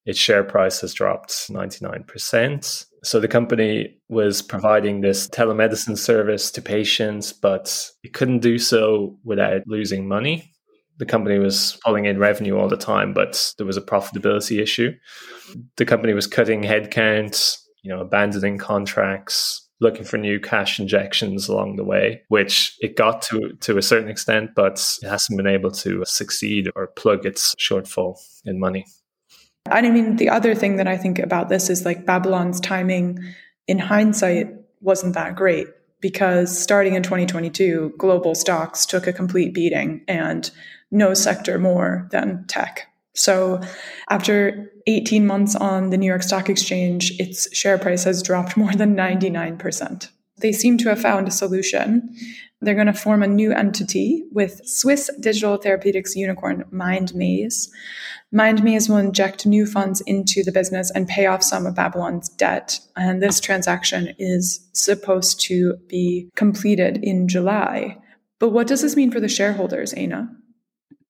Its 0.09 0.19
share 0.19 0.43
price 0.43 0.81
has 0.81 0.95
dropped 0.95 1.33
99%. 1.51 2.87
So 3.05 3.21
the 3.21 3.29
company 3.29 3.99
was 4.09 4.41
providing 4.41 5.03
this 5.03 5.29
telemedicine 5.29 5.99
service 5.99 6.51
to 6.53 6.63
patients, 6.63 7.31
but 7.31 7.91
it 8.03 8.15
couldn't 8.15 8.39
do 8.39 8.59
so 8.59 9.19
without 9.23 9.61
losing 9.67 10.09
money. 10.09 10.51
The 10.97 11.05
company 11.05 11.39
was 11.39 11.79
pulling 11.85 12.07
in 12.07 12.19
revenue 12.19 12.57
all 12.57 12.71
the 12.71 12.79
time, 12.79 13.13
but 13.13 13.53
there 13.59 13.67
was 13.67 13.77
a 13.77 13.83
profitability 13.83 14.63
issue. 14.63 14.93
The 15.77 15.85
company 15.85 16.15
was 16.15 16.27
cutting 16.27 16.63
headcount, 16.63 17.59
you 17.83 17.95
know, 17.95 18.01
abandoning 18.01 18.57
contracts, 18.57 19.69
looking 19.79 20.05
for 20.05 20.17
new 20.17 20.41
cash 20.41 20.81
injections 20.81 21.49
along 21.49 21.77
the 21.77 21.85
way, 21.85 22.23
which 22.29 22.75
it 22.81 22.97
got 22.97 23.21
to 23.23 23.53
to 23.61 23.77
a 23.77 23.83
certain 23.83 24.09
extent, 24.09 24.53
but 24.57 24.83
it 25.03 25.09
hasn't 25.09 25.37
been 25.37 25.47
able 25.47 25.71
to 25.73 26.03
succeed 26.07 26.71
or 26.75 26.87
plug 26.87 27.27
its 27.27 27.55
shortfall 27.57 28.17
in 28.47 28.59
money. 28.59 28.87
I 29.71 29.83
mean, 29.83 30.17
the 30.17 30.29
other 30.29 30.55
thing 30.55 30.77
that 30.77 30.89
I 30.89 30.97
think 30.97 31.19
about 31.19 31.49
this 31.49 31.71
is 31.71 31.85
like 31.85 32.07
Babylon's 32.07 32.61
timing 32.61 33.19
in 33.67 33.79
hindsight 33.79 34.55
wasn't 34.81 35.15
that 35.15 35.37
great 35.37 35.67
because 36.01 36.57
starting 36.57 36.95
in 36.95 37.03
2022, 37.03 37.95
global 37.99 38.35
stocks 38.35 38.87
took 38.87 39.07
a 39.07 39.13
complete 39.13 39.53
beating 39.53 40.05
and 40.09 40.51
no 40.91 41.15
sector 41.15 41.59
more 41.59 42.09
than 42.11 42.45
tech. 42.47 42.87
So 43.15 43.61
after 44.09 44.71
18 44.87 45.27
months 45.27 45.57
on 45.57 45.91
the 45.91 45.99
New 45.99 46.07
York 46.07 46.23
Stock 46.23 46.49
Exchange, 46.49 47.19
its 47.19 47.55
share 47.55 47.77
price 47.77 48.05
has 48.05 48.23
dropped 48.23 48.57
more 48.57 48.73
than 48.73 48.97
99%. 48.97 50.09
They 50.41 50.53
seem 50.53 50.79
to 50.79 50.89
have 50.89 51.01
found 51.01 51.27
a 51.27 51.33
solution. 51.33 52.15
They're 52.61 52.75
going 52.75 52.89
to 52.89 52.93
form 52.93 53.23
a 53.23 53.29
new 53.29 53.53
entity 53.53 54.25
with 54.33 54.61
Swiss 54.65 55.11
digital 55.21 55.57
therapeutics 55.59 56.17
unicorn 56.17 56.65
MindMaze. 56.73 57.69
MindMaze 58.35 58.89
will 58.89 58.97
inject 58.97 59.47
new 59.47 59.65
funds 59.65 60.01
into 60.03 60.43
the 60.43 60.53
business 60.53 60.91
and 60.91 61.07
pay 61.07 61.27
off 61.27 61.43
some 61.43 61.67
of 61.67 61.77
Babylon's 61.77 62.29
debt. 62.29 62.81
And 62.97 63.23
this 63.23 63.41
transaction 63.41 64.15
is 64.19 64.69
supposed 64.73 65.41
to 65.43 65.77
be 65.89 66.31
completed 66.35 66.99
in 67.03 67.29
July. 67.29 67.97
But 68.41 68.51
what 68.51 68.67
does 68.67 68.83
this 68.83 68.97
mean 68.97 69.11
for 69.11 69.21
the 69.21 69.29
shareholders, 69.29 69.95
Aina? 69.97 70.29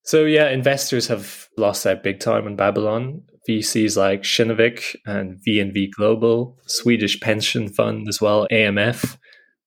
So, 0.03 0.25
yeah, 0.25 0.49
investors 0.49 1.07
have 1.07 1.47
lost 1.57 1.85
out 1.85 2.03
big 2.03 2.19
time 2.19 2.45
on 2.45 2.55
Babylon. 2.55 3.21
VCs 3.49 3.97
like 3.97 4.21
Kinnevik 4.21 4.95
and 5.05 5.39
VNV 5.47 5.89
Global, 5.95 6.57
Swedish 6.67 7.19
pension 7.19 7.67
fund 7.69 8.07
as 8.07 8.21
well, 8.21 8.47
AMF, 8.51 9.17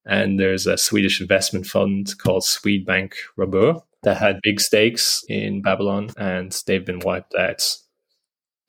and 0.05 0.39
there's 0.39 0.67
a 0.67 0.77
Swedish 0.77 1.21
investment 1.21 1.65
fund 1.65 2.17
called 2.17 2.43
Swedbank 2.43 3.13
Robur 3.37 3.81
that 4.03 4.17
had 4.17 4.39
big 4.43 4.59
stakes 4.59 5.23
in 5.29 5.61
Babylon 5.61 6.09
and 6.17 6.51
they've 6.67 6.85
been 6.85 6.99
wiped 6.99 7.33
out. 7.35 7.77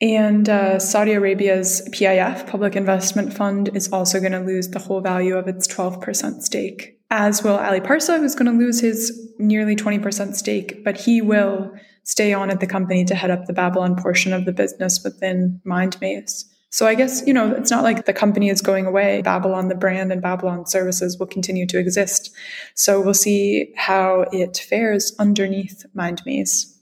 And 0.01 0.49
uh, 0.49 0.79
Saudi 0.79 1.13
Arabia's 1.13 1.87
PIF, 1.93 2.47
Public 2.47 2.75
Investment 2.75 3.33
Fund, 3.33 3.69
is 3.73 3.91
also 3.91 4.19
going 4.19 4.33
to 4.33 4.39
lose 4.39 4.69
the 4.69 4.79
whole 4.79 5.01
value 5.01 5.35
of 5.35 5.47
its 5.47 5.67
12% 5.67 6.41
stake, 6.41 6.99
as 7.09 7.43
will 7.43 7.57
Ali 7.57 7.79
Parsa, 7.79 8.19
who's 8.19 8.35
going 8.35 8.51
to 8.51 8.57
lose 8.57 8.81
his 8.81 9.33
nearly 9.39 9.75
20% 9.75 10.35
stake, 10.35 10.83
but 10.83 10.97
he 10.97 11.21
will 11.21 11.73
stay 12.03 12.33
on 12.33 12.49
at 12.49 12.59
the 12.59 12.67
company 12.67 13.05
to 13.05 13.15
head 13.15 13.31
up 13.31 13.45
the 13.45 13.53
Babylon 13.53 13.95
portion 13.95 14.33
of 14.33 14.45
the 14.45 14.51
business 14.51 15.01
within 15.03 15.61
MindMaze. 15.65 16.43
So 16.75 16.85
I 16.85 16.93
guess, 16.93 17.25
you 17.25 17.31
know, 17.31 17.53
it's 17.53 17.71
not 17.71 17.83
like 17.83 18.03
the 18.03 18.11
company 18.11 18.49
is 18.49 18.59
going 18.59 18.85
away. 18.85 19.21
Babylon, 19.21 19.69
the 19.69 19.75
brand 19.75 20.11
and 20.11 20.21
Babylon 20.21 20.65
services 20.65 21.17
will 21.17 21.25
continue 21.25 21.65
to 21.67 21.79
exist. 21.79 22.35
So 22.73 22.99
we'll 22.99 23.13
see 23.13 23.71
how 23.77 24.25
it 24.33 24.57
fares 24.57 25.15
underneath 25.17 25.85
MindMaze. 25.95 26.75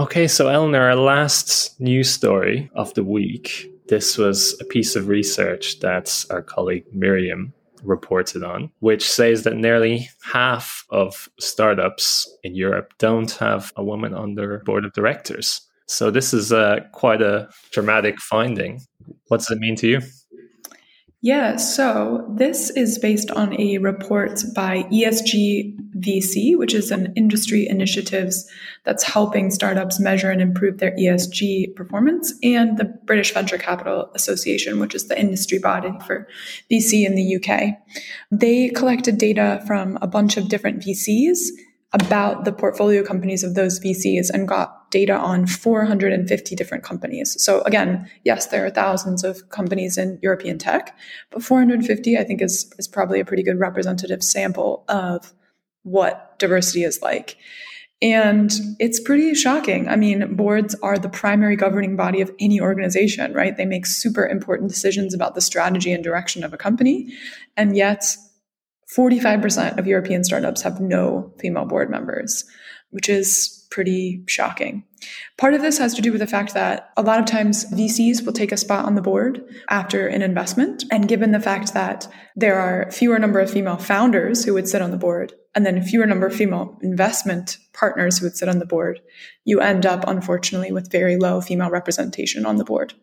Okay, 0.00 0.26
so 0.26 0.48
Eleanor, 0.48 0.80
our 0.80 0.96
last 0.96 1.80
news 1.80 2.10
story 2.10 2.72
of 2.74 2.92
the 2.94 3.04
week. 3.04 3.70
This 3.86 4.18
was 4.18 4.60
a 4.60 4.64
piece 4.64 4.96
of 4.96 5.06
research 5.06 5.78
that 5.78 6.24
our 6.28 6.42
colleague 6.42 6.86
Miriam 6.92 7.52
reported 7.84 8.42
on, 8.42 8.72
which 8.80 9.08
says 9.08 9.44
that 9.44 9.54
nearly 9.54 10.08
half 10.24 10.84
of 10.90 11.28
startups 11.38 12.28
in 12.42 12.56
Europe 12.56 12.94
don't 12.98 13.30
have 13.30 13.72
a 13.76 13.84
woman 13.84 14.12
on 14.12 14.34
their 14.34 14.58
board 14.64 14.84
of 14.84 14.92
directors. 14.92 15.60
So 15.86 16.10
this 16.10 16.32
is 16.32 16.52
uh, 16.52 16.80
quite 16.92 17.22
a 17.22 17.48
dramatic 17.70 18.18
finding. 18.18 18.80
What 19.28 19.38
does 19.38 19.50
it 19.50 19.58
mean 19.58 19.76
to 19.76 19.88
you? 19.88 20.00
Yeah, 21.24 21.56
so 21.56 22.22
this 22.36 22.68
is 22.68 22.98
based 22.98 23.30
on 23.30 23.58
a 23.58 23.78
report 23.78 24.44
by 24.54 24.82
ESG 24.92 25.74
VC, 25.98 26.54
which 26.54 26.74
is 26.74 26.90
an 26.90 27.14
industry 27.16 27.66
initiatives 27.66 28.46
that's 28.84 29.04
helping 29.04 29.50
startups 29.50 29.98
measure 29.98 30.30
and 30.30 30.42
improve 30.42 30.76
their 30.80 30.94
ESG 30.96 31.74
performance, 31.76 32.34
and 32.42 32.76
the 32.76 32.84
British 32.84 33.32
Venture 33.32 33.56
Capital 33.56 34.10
Association, 34.14 34.80
which 34.80 34.94
is 34.94 35.08
the 35.08 35.18
industry 35.18 35.58
body 35.58 35.92
for 36.06 36.28
VC 36.70 37.06
in 37.06 37.14
the 37.14 37.36
UK. 37.36 37.78
They 38.30 38.68
collected 38.68 39.16
data 39.16 39.62
from 39.66 39.96
a 40.02 40.06
bunch 40.06 40.36
of 40.36 40.50
different 40.50 40.82
VCs 40.82 41.38
about 41.94 42.44
the 42.44 42.52
portfolio 42.52 43.04
companies 43.04 43.44
of 43.44 43.54
those 43.54 43.78
VCs 43.78 44.28
and 44.28 44.48
got 44.48 44.90
data 44.90 45.14
on 45.14 45.46
450 45.46 46.56
different 46.56 46.82
companies. 46.82 47.40
So 47.42 47.62
again, 47.62 48.10
yes, 48.24 48.48
there 48.48 48.66
are 48.66 48.70
thousands 48.70 49.22
of 49.22 49.48
companies 49.50 49.96
in 49.96 50.18
European 50.20 50.58
tech, 50.58 50.96
but 51.30 51.42
450 51.42 52.18
I 52.18 52.24
think 52.24 52.42
is 52.42 52.72
is 52.78 52.88
probably 52.88 53.20
a 53.20 53.24
pretty 53.24 53.44
good 53.44 53.60
representative 53.60 54.22
sample 54.22 54.84
of 54.88 55.32
what 55.84 56.38
diversity 56.38 56.82
is 56.82 57.00
like. 57.00 57.36
And 58.02 58.52
it's 58.80 58.98
pretty 58.98 59.32
shocking. 59.34 59.88
I 59.88 59.96
mean, 59.96 60.34
boards 60.34 60.74
are 60.82 60.98
the 60.98 61.08
primary 61.08 61.56
governing 61.56 61.96
body 61.96 62.20
of 62.20 62.30
any 62.40 62.60
organization, 62.60 63.32
right? 63.32 63.56
They 63.56 63.66
make 63.66 63.86
super 63.86 64.26
important 64.26 64.68
decisions 64.68 65.14
about 65.14 65.34
the 65.34 65.40
strategy 65.40 65.92
and 65.92 66.02
direction 66.02 66.42
of 66.42 66.52
a 66.52 66.58
company. 66.58 67.14
And 67.56 67.76
yet 67.76 68.16
45% 68.96 69.78
of 69.78 69.86
European 69.86 70.24
startups 70.24 70.62
have 70.62 70.80
no 70.80 71.32
female 71.38 71.64
board 71.64 71.90
members, 71.90 72.44
which 72.90 73.08
is 73.08 73.66
pretty 73.70 74.22
shocking. 74.26 74.84
Part 75.36 75.54
of 75.54 75.62
this 75.62 75.78
has 75.78 75.94
to 75.94 76.02
do 76.02 76.12
with 76.12 76.20
the 76.20 76.26
fact 76.26 76.54
that 76.54 76.90
a 76.96 77.02
lot 77.02 77.18
of 77.18 77.26
times 77.26 77.70
VCs 77.72 78.24
will 78.24 78.32
take 78.32 78.52
a 78.52 78.56
spot 78.56 78.84
on 78.84 78.94
the 78.94 79.02
board 79.02 79.44
after 79.68 80.06
an 80.06 80.22
investment. 80.22 80.84
And 80.90 81.08
given 81.08 81.32
the 81.32 81.40
fact 81.40 81.74
that 81.74 82.08
there 82.36 82.58
are 82.58 82.90
fewer 82.92 83.18
number 83.18 83.40
of 83.40 83.50
female 83.50 83.76
founders 83.76 84.44
who 84.44 84.54
would 84.54 84.68
sit 84.68 84.80
on 84.80 84.92
the 84.92 84.96
board, 84.96 85.32
and 85.54 85.66
then 85.66 85.82
fewer 85.82 86.06
number 86.06 86.26
of 86.26 86.34
female 86.34 86.78
investment 86.82 87.58
partners 87.72 88.18
who 88.18 88.26
would 88.26 88.36
sit 88.36 88.48
on 88.48 88.58
the 88.58 88.66
board, 88.66 89.00
you 89.44 89.60
end 89.60 89.86
up, 89.86 90.04
unfortunately, 90.06 90.72
with 90.72 90.90
very 90.90 91.16
low 91.16 91.40
female 91.40 91.70
representation 91.70 92.46
on 92.46 92.56
the 92.56 92.64
board. 92.64 92.94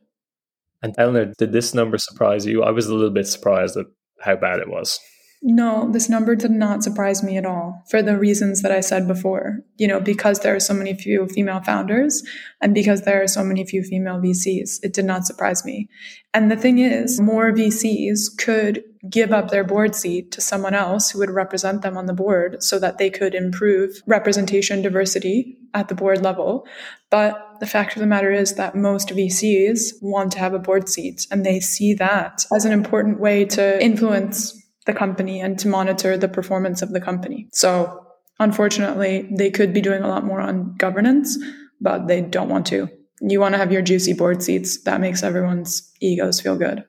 And 0.81 0.95
Eleanor, 0.97 1.33
did 1.37 1.51
this 1.51 1.73
number 1.73 1.97
surprise 1.97 2.45
you? 2.45 2.63
I 2.63 2.71
was 2.71 2.87
a 2.87 2.93
little 2.93 3.11
bit 3.11 3.27
surprised 3.27 3.77
at 3.77 3.85
how 4.21 4.35
bad 4.35 4.59
it 4.59 4.69
was. 4.69 4.99
No, 5.43 5.91
this 5.91 6.07
number 6.07 6.35
did 6.35 6.51
not 6.51 6.83
surprise 6.83 7.23
me 7.23 7.35
at 7.35 7.47
all 7.47 7.83
for 7.89 8.03
the 8.03 8.17
reasons 8.17 8.61
that 8.61 8.71
I 8.71 8.79
said 8.79 9.07
before. 9.07 9.61
You 9.77 9.87
know, 9.87 9.99
because 9.99 10.39
there 10.39 10.55
are 10.55 10.59
so 10.59 10.73
many 10.73 10.93
few 10.93 11.27
female 11.27 11.61
founders 11.61 12.21
and 12.61 12.75
because 12.75 13.01
there 13.01 13.23
are 13.23 13.27
so 13.27 13.43
many 13.43 13.65
few 13.65 13.81
female 13.81 14.19
VCs, 14.19 14.83
it 14.83 14.93
did 14.93 15.05
not 15.05 15.25
surprise 15.25 15.65
me. 15.65 15.89
And 16.31 16.51
the 16.51 16.55
thing 16.55 16.77
is, 16.77 17.19
more 17.19 17.51
VCs 17.51 18.37
could 18.37 18.83
give 19.09 19.31
up 19.31 19.49
their 19.49 19.63
board 19.63 19.95
seat 19.95 20.31
to 20.33 20.41
someone 20.41 20.75
else 20.75 21.09
who 21.09 21.19
would 21.19 21.31
represent 21.31 21.81
them 21.81 21.97
on 21.97 22.05
the 22.05 22.13
board 22.13 22.61
so 22.61 22.77
that 22.77 22.99
they 22.99 23.09
could 23.09 23.33
improve 23.33 23.99
representation 24.05 24.83
diversity 24.83 25.57
at 25.73 25.87
the 25.87 25.95
board 25.95 26.21
level. 26.21 26.67
But 27.09 27.57
the 27.59 27.65
fact 27.65 27.95
of 27.95 27.99
the 27.99 28.07
matter 28.07 28.31
is 28.31 28.55
that 28.55 28.75
most 28.75 29.09
VCs 29.09 29.93
want 30.03 30.31
to 30.33 30.39
have 30.39 30.53
a 30.53 30.59
board 30.59 30.87
seat 30.87 31.25
and 31.31 31.43
they 31.43 31.59
see 31.59 31.95
that 31.95 32.45
as 32.55 32.63
an 32.63 32.71
important 32.71 33.19
way 33.19 33.43
to 33.45 33.83
influence 33.83 34.60
the 34.91 34.97
company 34.97 35.41
and 35.41 35.57
to 35.59 35.67
monitor 35.67 36.17
the 36.17 36.27
performance 36.27 36.81
of 36.81 36.91
the 36.91 37.01
company. 37.01 37.47
So 37.53 38.05
unfortunately, 38.39 39.27
they 39.31 39.51
could 39.51 39.73
be 39.73 39.81
doing 39.81 40.03
a 40.03 40.07
lot 40.07 40.25
more 40.25 40.41
on 40.41 40.75
governance, 40.77 41.37
but 41.79 42.07
they 42.07 42.21
don't 42.21 42.49
want 42.49 42.65
to. 42.67 42.89
You 43.21 43.39
want 43.39 43.53
to 43.53 43.59
have 43.59 43.71
your 43.71 43.81
juicy 43.81 44.13
board 44.13 44.41
seats. 44.41 44.83
That 44.83 44.99
makes 44.99 45.23
everyone's 45.23 45.91
egos 46.01 46.41
feel 46.41 46.55
good. 46.55 46.83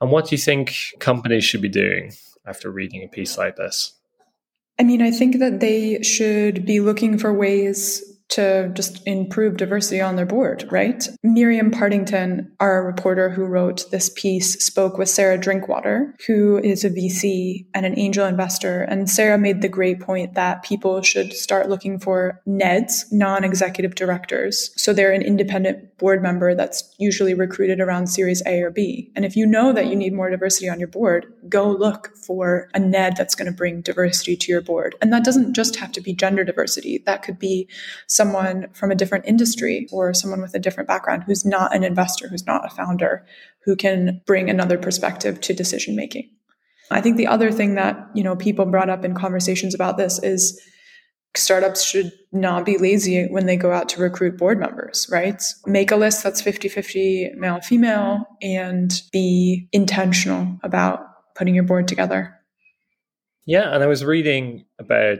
And 0.00 0.10
what 0.10 0.26
do 0.26 0.34
you 0.34 0.38
think 0.38 0.74
companies 0.98 1.44
should 1.44 1.62
be 1.62 1.68
doing 1.68 2.12
after 2.46 2.70
reading 2.70 3.04
a 3.04 3.08
piece 3.08 3.38
like 3.38 3.56
this? 3.56 3.94
I 4.78 4.82
mean, 4.82 5.02
I 5.02 5.10
think 5.10 5.38
that 5.38 5.60
they 5.60 6.02
should 6.02 6.66
be 6.66 6.80
looking 6.80 7.18
for 7.18 7.32
ways 7.32 8.02
to 8.30 8.70
just 8.74 9.06
improve 9.06 9.56
diversity 9.56 10.00
on 10.00 10.16
their 10.16 10.26
board, 10.26 10.66
right? 10.70 11.06
Miriam 11.22 11.70
Partington, 11.70 12.50
our 12.58 12.84
reporter 12.84 13.30
who 13.30 13.44
wrote 13.44 13.90
this 13.90 14.10
piece, 14.16 14.54
spoke 14.64 14.98
with 14.98 15.08
Sarah 15.08 15.38
Drinkwater, 15.38 16.14
who 16.26 16.58
is 16.58 16.84
a 16.84 16.90
VC 16.90 17.66
and 17.74 17.86
an 17.86 17.98
angel 17.98 18.26
investor. 18.26 18.82
And 18.82 19.08
Sarah 19.08 19.38
made 19.38 19.62
the 19.62 19.68
great 19.68 20.00
point 20.00 20.34
that 20.34 20.64
people 20.64 21.02
should 21.02 21.32
start 21.32 21.68
looking 21.68 21.98
for 21.98 22.40
NEDs, 22.46 23.12
non 23.12 23.44
executive 23.44 23.94
directors. 23.94 24.72
So 24.76 24.92
they're 24.92 25.12
an 25.12 25.22
independent 25.22 25.96
board 25.98 26.22
member 26.22 26.54
that's 26.54 26.94
usually 26.98 27.34
recruited 27.34 27.80
around 27.80 28.08
Series 28.08 28.42
A 28.46 28.62
or 28.62 28.70
B. 28.70 29.12
And 29.14 29.24
if 29.24 29.36
you 29.36 29.46
know 29.46 29.72
that 29.72 29.86
you 29.86 29.96
need 29.96 30.12
more 30.12 30.30
diversity 30.30 30.68
on 30.68 30.78
your 30.78 30.88
board, 30.88 31.32
go 31.48 31.70
look 31.70 32.16
for 32.16 32.68
a 32.74 32.80
NED 32.80 33.16
that's 33.16 33.34
going 33.34 33.46
to 33.46 33.56
bring 33.56 33.80
diversity 33.80 34.36
to 34.36 34.50
your 34.50 34.62
board. 34.62 34.96
And 35.00 35.12
that 35.12 35.24
doesn't 35.24 35.54
just 35.54 35.76
have 35.76 35.92
to 35.92 36.00
be 36.00 36.14
gender 36.14 36.42
diversity, 36.42 37.02
that 37.06 37.22
could 37.22 37.38
be 37.38 37.68
someone 38.14 38.68
from 38.72 38.92
a 38.92 38.94
different 38.94 39.26
industry 39.26 39.88
or 39.90 40.14
someone 40.14 40.40
with 40.40 40.54
a 40.54 40.58
different 40.60 40.86
background 40.86 41.24
who's 41.26 41.44
not 41.44 41.74
an 41.74 41.82
investor, 41.82 42.28
who's 42.28 42.46
not 42.46 42.64
a 42.64 42.74
founder, 42.74 43.26
who 43.64 43.74
can 43.74 44.20
bring 44.24 44.48
another 44.48 44.78
perspective 44.78 45.40
to 45.40 45.52
decision 45.52 45.96
making. 45.96 46.30
I 46.92 47.00
think 47.00 47.16
the 47.16 47.26
other 47.26 47.50
thing 47.50 47.74
that, 47.74 47.96
you 48.14 48.22
know, 48.22 48.36
people 48.36 48.66
brought 48.66 48.88
up 48.88 49.04
in 49.04 49.14
conversations 49.14 49.74
about 49.74 49.96
this 49.96 50.22
is 50.22 50.60
startups 51.34 51.82
should 51.82 52.12
not 52.30 52.64
be 52.64 52.78
lazy 52.78 53.26
when 53.26 53.46
they 53.46 53.56
go 53.56 53.72
out 53.72 53.88
to 53.88 54.00
recruit 54.00 54.38
board 54.38 54.60
members, 54.60 55.08
right? 55.10 55.42
Make 55.66 55.90
a 55.90 55.96
list 55.96 56.22
that's 56.22 56.40
50-50 56.40 57.34
male 57.34 57.60
female 57.62 58.26
and 58.40 58.92
be 59.10 59.68
intentional 59.72 60.56
about 60.62 61.00
putting 61.34 61.56
your 61.56 61.64
board 61.64 61.88
together. 61.88 62.32
Yeah, 63.44 63.74
and 63.74 63.82
I 63.82 63.88
was 63.88 64.04
reading 64.04 64.66
about 64.78 65.18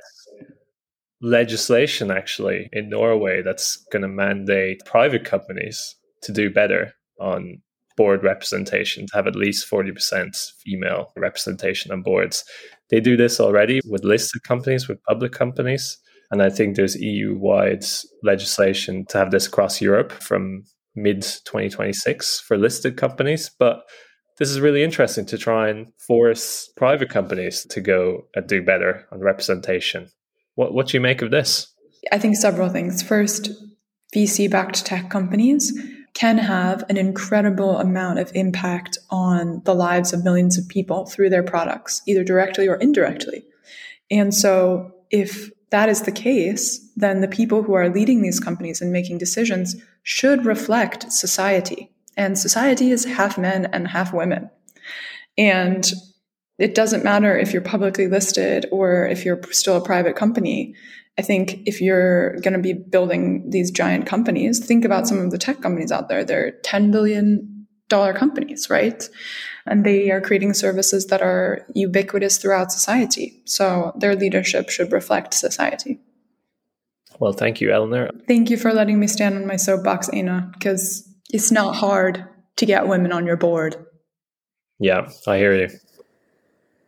legislation 1.20 2.10
actually 2.10 2.68
in 2.72 2.90
Norway 2.90 3.42
that's 3.42 3.76
going 3.90 4.02
to 4.02 4.08
mandate 4.08 4.80
private 4.84 5.24
companies 5.24 5.96
to 6.22 6.32
do 6.32 6.50
better 6.50 6.92
on 7.20 7.62
board 7.96 8.22
representation, 8.24 9.06
to 9.06 9.16
have 9.16 9.26
at 9.26 9.36
least 9.36 9.70
40% 9.70 10.52
female 10.64 11.12
representation 11.16 11.92
on 11.92 12.02
boards. 12.02 12.44
They 12.90 13.00
do 13.00 13.16
this 13.16 13.40
already 13.40 13.80
with 13.88 14.04
listed 14.04 14.42
companies, 14.42 14.88
with 14.88 15.02
public 15.04 15.32
companies. 15.32 15.98
And 16.30 16.42
I 16.42 16.50
think 16.50 16.74
there's 16.74 16.96
EU 16.96 17.36
wide 17.38 17.84
legislation 18.22 19.06
to 19.10 19.18
have 19.18 19.30
this 19.30 19.46
across 19.46 19.80
Europe 19.80 20.10
from 20.10 20.64
mid 20.96 21.22
2026 21.22 22.40
for 22.40 22.56
listed 22.56 22.96
companies. 22.96 23.50
But 23.58 23.84
this 24.38 24.50
is 24.50 24.60
really 24.60 24.82
interesting 24.82 25.26
to 25.26 25.38
try 25.38 25.68
and 25.68 25.92
force 26.06 26.68
private 26.76 27.08
companies 27.08 27.64
to 27.70 27.80
go 27.80 28.22
and 28.34 28.48
do 28.48 28.62
better 28.62 29.06
on 29.12 29.20
representation 29.20 30.10
what 30.54 30.72
what 30.74 30.88
do 30.88 30.96
you 30.96 31.00
make 31.00 31.22
of 31.22 31.30
this? 31.30 31.68
I 32.12 32.18
think 32.18 32.36
several 32.36 32.68
things. 32.68 33.02
First, 33.02 33.50
VC 34.14 34.50
backed 34.50 34.84
tech 34.84 35.10
companies 35.10 35.72
can 36.14 36.38
have 36.38 36.84
an 36.88 36.96
incredible 36.96 37.78
amount 37.78 38.20
of 38.20 38.30
impact 38.34 38.98
on 39.10 39.62
the 39.64 39.74
lives 39.74 40.12
of 40.12 40.22
millions 40.22 40.56
of 40.56 40.68
people 40.68 41.06
through 41.06 41.28
their 41.28 41.42
products, 41.42 42.02
either 42.06 42.22
directly 42.22 42.68
or 42.68 42.76
indirectly. 42.76 43.44
And 44.10 44.32
so, 44.32 44.94
if 45.10 45.50
that 45.70 45.88
is 45.88 46.02
the 46.02 46.12
case, 46.12 46.88
then 46.94 47.20
the 47.20 47.28
people 47.28 47.64
who 47.64 47.74
are 47.74 47.88
leading 47.88 48.22
these 48.22 48.38
companies 48.38 48.80
and 48.80 48.92
making 48.92 49.18
decisions 49.18 49.74
should 50.04 50.46
reflect 50.46 51.10
society. 51.10 51.90
And 52.16 52.38
society 52.38 52.92
is 52.92 53.04
half 53.04 53.36
men 53.36 53.66
and 53.72 53.88
half 53.88 54.12
women. 54.12 54.50
And 55.36 55.90
it 56.58 56.74
doesn't 56.74 57.04
matter 57.04 57.36
if 57.36 57.52
you're 57.52 57.62
publicly 57.62 58.06
listed 58.06 58.66
or 58.70 59.06
if 59.06 59.24
you're 59.24 59.40
still 59.50 59.76
a 59.76 59.84
private 59.84 60.16
company. 60.16 60.74
I 61.18 61.22
think 61.22 61.60
if 61.66 61.80
you're 61.80 62.38
going 62.40 62.54
to 62.54 62.60
be 62.60 62.72
building 62.72 63.50
these 63.50 63.70
giant 63.70 64.06
companies, 64.06 64.64
think 64.64 64.84
about 64.84 65.06
some 65.06 65.18
of 65.18 65.30
the 65.30 65.38
tech 65.38 65.60
companies 65.60 65.92
out 65.92 66.08
there. 66.08 66.24
They're 66.24 66.52
$10 66.64 66.90
billion 66.90 67.66
companies, 67.88 68.68
right? 68.68 69.08
And 69.66 69.84
they 69.84 70.10
are 70.10 70.20
creating 70.20 70.54
services 70.54 71.06
that 71.06 71.22
are 71.22 71.64
ubiquitous 71.74 72.38
throughout 72.38 72.72
society. 72.72 73.40
So 73.44 73.92
their 73.96 74.16
leadership 74.16 74.68
should 74.68 74.92
reflect 74.92 75.34
society. 75.34 76.00
Well, 77.20 77.32
thank 77.32 77.60
you, 77.60 77.70
Eleanor. 77.70 78.10
Thank 78.26 78.50
you 78.50 78.56
for 78.56 78.72
letting 78.72 78.98
me 78.98 79.06
stand 79.06 79.36
on 79.36 79.46
my 79.46 79.56
soapbox, 79.56 80.08
Anna, 80.08 80.50
because 80.52 81.08
it's 81.30 81.52
not 81.52 81.76
hard 81.76 82.24
to 82.56 82.66
get 82.66 82.88
women 82.88 83.12
on 83.12 83.26
your 83.26 83.36
board. 83.36 83.76
Yeah, 84.80 85.08
I 85.28 85.38
hear 85.38 85.54
you. 85.54 85.68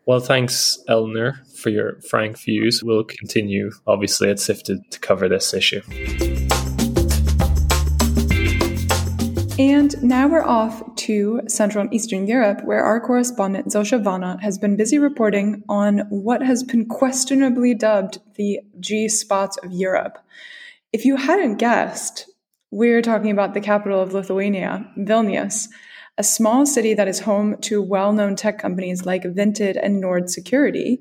Well, 0.06 0.20
thanks, 0.20 0.78
Eleanor, 0.86 1.42
for 1.56 1.68
your 1.70 2.00
frank 2.00 2.38
views. 2.38 2.80
We'll 2.80 3.02
continue, 3.02 3.72
obviously, 3.88 4.30
at 4.30 4.38
Sifted 4.38 4.88
to 4.92 5.00
cover 5.00 5.28
this 5.28 5.52
issue. 5.52 5.80
And 9.58 10.00
now 10.04 10.28
we're 10.28 10.44
off 10.44 10.94
to 10.94 11.40
Central 11.48 11.82
and 11.82 11.92
Eastern 11.92 12.28
Europe, 12.28 12.60
where 12.64 12.84
our 12.84 13.00
correspondent 13.00 13.66
Zosia 13.66 14.00
Wanat 14.00 14.42
has 14.42 14.58
been 14.58 14.76
busy 14.76 15.00
reporting 15.00 15.64
on 15.68 16.06
what 16.10 16.40
has 16.40 16.62
been 16.62 16.86
questionably 16.86 17.74
dubbed 17.74 18.20
the 18.36 18.60
G 18.78 19.08
spots 19.08 19.56
of 19.64 19.72
Europe. 19.72 20.18
If 20.92 21.04
you 21.04 21.16
hadn't 21.16 21.56
guessed, 21.56 22.30
we're 22.70 23.02
talking 23.02 23.32
about 23.32 23.54
the 23.54 23.60
capital 23.60 24.00
of 24.00 24.12
Lithuania, 24.12 24.88
Vilnius, 24.96 25.66
a 26.18 26.24
small 26.24 26.64
city 26.64 26.94
that 26.94 27.08
is 27.08 27.20
home 27.20 27.56
to 27.60 27.82
well 27.82 28.12
known 28.12 28.36
tech 28.36 28.58
companies 28.58 29.04
like 29.04 29.22
Vinted 29.22 29.78
and 29.80 30.00
Nord 30.00 30.30
Security, 30.30 31.00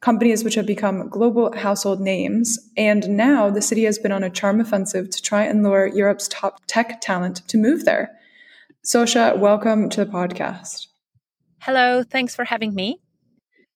companies 0.00 0.44
which 0.44 0.56
have 0.56 0.66
become 0.66 1.08
global 1.08 1.56
household 1.56 2.00
names. 2.00 2.58
And 2.76 3.08
now 3.10 3.50
the 3.50 3.62
city 3.62 3.84
has 3.84 3.98
been 3.98 4.12
on 4.12 4.22
a 4.22 4.30
charm 4.30 4.60
offensive 4.60 5.10
to 5.10 5.22
try 5.22 5.44
and 5.44 5.62
lure 5.62 5.86
Europe's 5.86 6.28
top 6.28 6.60
tech 6.66 7.00
talent 7.00 7.46
to 7.48 7.56
move 7.56 7.84
there. 7.84 8.10
Zosia, 8.84 9.38
welcome 9.38 9.88
to 9.90 10.04
the 10.04 10.10
podcast. 10.10 10.88
Hello, 11.60 12.02
thanks 12.02 12.34
for 12.34 12.44
having 12.44 12.74
me. 12.74 13.01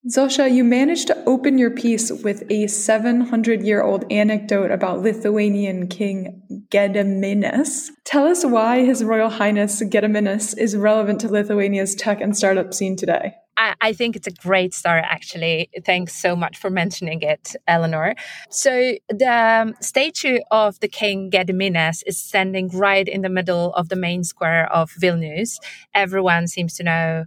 Zosia, 0.05 0.53
you 0.53 0.63
managed 0.63 1.07
to 1.07 1.23
open 1.25 1.57
your 1.57 1.71
piece 1.71 2.11
with 2.11 2.49
a 2.49 2.67
700 2.67 3.63
year 3.63 3.81
old 3.81 4.05
anecdote 4.11 4.71
about 4.71 5.01
Lithuanian 5.01 5.87
King 5.87 6.67
Gediminas. 6.69 7.89
Tell 8.05 8.25
us 8.25 8.45
why 8.45 8.85
His 8.85 9.03
Royal 9.03 9.29
Highness 9.29 9.81
Gediminas 9.81 10.57
is 10.57 10.77
relevant 10.77 11.19
to 11.21 11.27
Lithuania's 11.27 11.95
tech 11.95 12.21
and 12.21 12.37
startup 12.37 12.73
scene 12.73 12.95
today. 12.95 13.33
I, 13.59 13.93
think 13.93 14.15
it's 14.15 14.27
a 14.27 14.31
great 14.31 14.75
start, 14.75 15.03
actually. 15.07 15.69
Thanks 15.83 16.15
so 16.15 16.35
much 16.35 16.57
for 16.57 16.69
mentioning 16.69 17.21
it, 17.23 17.55
Eleanor. 17.67 18.13
So, 18.51 18.93
the 19.09 19.63
um, 19.65 19.73
statue 19.81 20.39
of 20.51 20.79
the 20.79 20.87
king 20.87 21.31
Gediminas 21.31 22.03
is 22.05 22.19
standing 22.19 22.69
right 22.69 23.07
in 23.07 23.21
the 23.21 23.29
middle 23.29 23.73
of 23.73 23.89
the 23.89 23.95
main 23.95 24.23
square 24.23 24.71
of 24.71 24.91
Vilnius. 24.91 25.57
Everyone 25.95 26.47
seems 26.47 26.75
to 26.75 26.83
know 26.83 27.25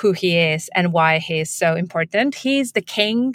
who 0.00 0.12
he 0.12 0.36
is 0.38 0.70
and 0.74 0.92
why 0.92 1.18
he 1.18 1.40
is 1.40 1.50
so 1.50 1.74
important. 1.74 2.34
He's 2.34 2.72
the 2.72 2.80
king 2.80 3.34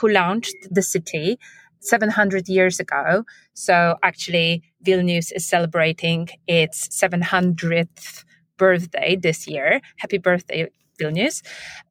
who 0.00 0.08
launched 0.08 0.56
the 0.70 0.82
city 0.82 1.38
700 1.80 2.48
years 2.48 2.80
ago. 2.80 3.24
So 3.54 3.96
actually, 4.02 4.62
Vilnius 4.84 5.32
is 5.32 5.46
celebrating 5.46 6.28
its 6.46 6.88
700th 6.88 8.24
birthday 8.56 9.16
this 9.16 9.46
year. 9.46 9.80
Happy 9.96 10.18
birthday, 10.18 10.68
Vilnius. 11.00 11.42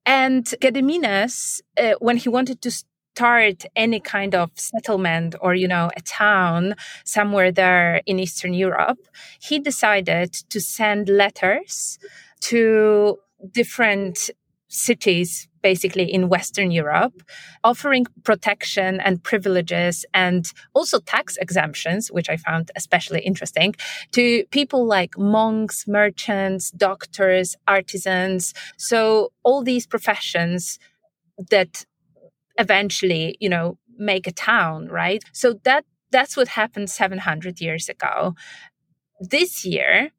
And 0.06 0.46
Gediminas, 0.62 1.62
uh, 1.80 1.94
when 2.00 2.18
he 2.18 2.30
wanted 2.30 2.62
to 2.62 2.72
start 2.72 3.66
any 3.76 4.00
kind 4.00 4.36
of 4.36 4.52
settlement 4.56 5.36
or, 5.40 5.56
you 5.56 5.68
know, 5.68 5.90
a 5.96 6.02
town 6.02 6.76
somewhere 7.06 7.52
there 7.52 8.02
in 8.06 8.20
Eastern 8.20 8.54
Europe, 8.54 9.00
he 9.40 9.60
decided 9.60 10.34
to 10.50 10.60
send 10.60 11.08
letters 11.08 11.98
to 12.42 13.18
different 13.52 14.30
cities 14.68 15.48
basically 15.62 16.14
in 16.14 16.30
Western 16.30 16.70
Europe, 16.70 17.24
offering 17.64 18.06
protection 18.24 19.00
and 19.00 19.24
privileges 19.24 20.06
and 20.14 20.54
also 20.76 21.00
tax 21.00 21.38
exemptions, 21.38 22.10
which 22.12 22.30
I 22.30 22.38
found 22.38 22.70
especially 22.76 23.22
interesting, 23.22 23.74
to 24.12 24.46
people 24.52 24.86
like 24.86 25.18
monks, 25.18 25.88
merchants, 25.88 26.70
doctors, 26.70 27.56
artisans. 27.68 28.54
So 28.78 29.32
all 29.44 29.64
these 29.64 29.88
professions 29.88 30.78
that 31.50 31.86
eventually, 32.60 33.36
you 33.40 33.50
know, 33.50 33.78
make 33.98 34.28
a 34.28 34.32
town, 34.32 34.88
right? 34.90 35.24
So 35.32 35.56
that 35.64 35.84
that's 36.12 36.38
what 36.38 36.50
happened 36.50 36.90
700 36.92 37.60
years 37.60 37.90
ago. 37.90 38.36
This 39.20 39.66
year, 39.66 40.12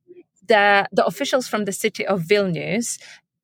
the, 0.48 0.88
the 0.92 1.04
officials 1.04 1.48
from 1.48 1.64
the 1.64 1.72
city 1.72 2.06
of 2.06 2.22
Vilnius 2.22 2.98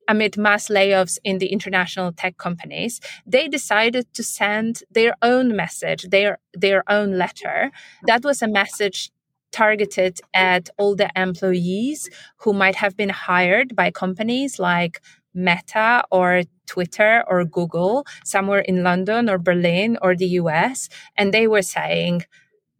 amid 0.07 0.37
mass 0.37 0.67
layoffs 0.67 1.17
in 1.23 1.37
the 1.37 1.47
international 1.47 2.11
tech 2.11 2.37
companies, 2.37 2.99
they 3.25 3.47
decided 3.47 4.13
to 4.13 4.23
send 4.23 4.83
their 4.91 5.15
own 5.21 5.55
message, 5.55 6.03
their 6.09 6.39
their 6.53 6.83
own 6.89 7.17
letter. 7.17 7.71
That 8.03 8.23
was 8.23 8.41
a 8.41 8.47
message 8.47 9.11
targeted 9.51 10.19
at 10.33 10.69
all 10.77 10.95
the 10.95 11.09
employees 11.15 12.09
who 12.37 12.53
might 12.53 12.75
have 12.75 12.97
been 12.97 13.09
hired 13.09 13.75
by 13.75 13.91
companies 13.91 14.59
like 14.59 14.99
Meta 15.33 16.03
or 16.11 16.43
Twitter 16.65 17.23
or 17.27 17.45
Google 17.45 18.05
somewhere 18.23 18.59
in 18.59 18.83
London 18.83 19.29
or 19.29 19.37
Berlin 19.37 19.97
or 20.01 20.15
the 20.15 20.27
US. 20.41 20.89
And 21.15 21.33
they 21.33 21.47
were 21.47 21.61
saying, 21.61 22.23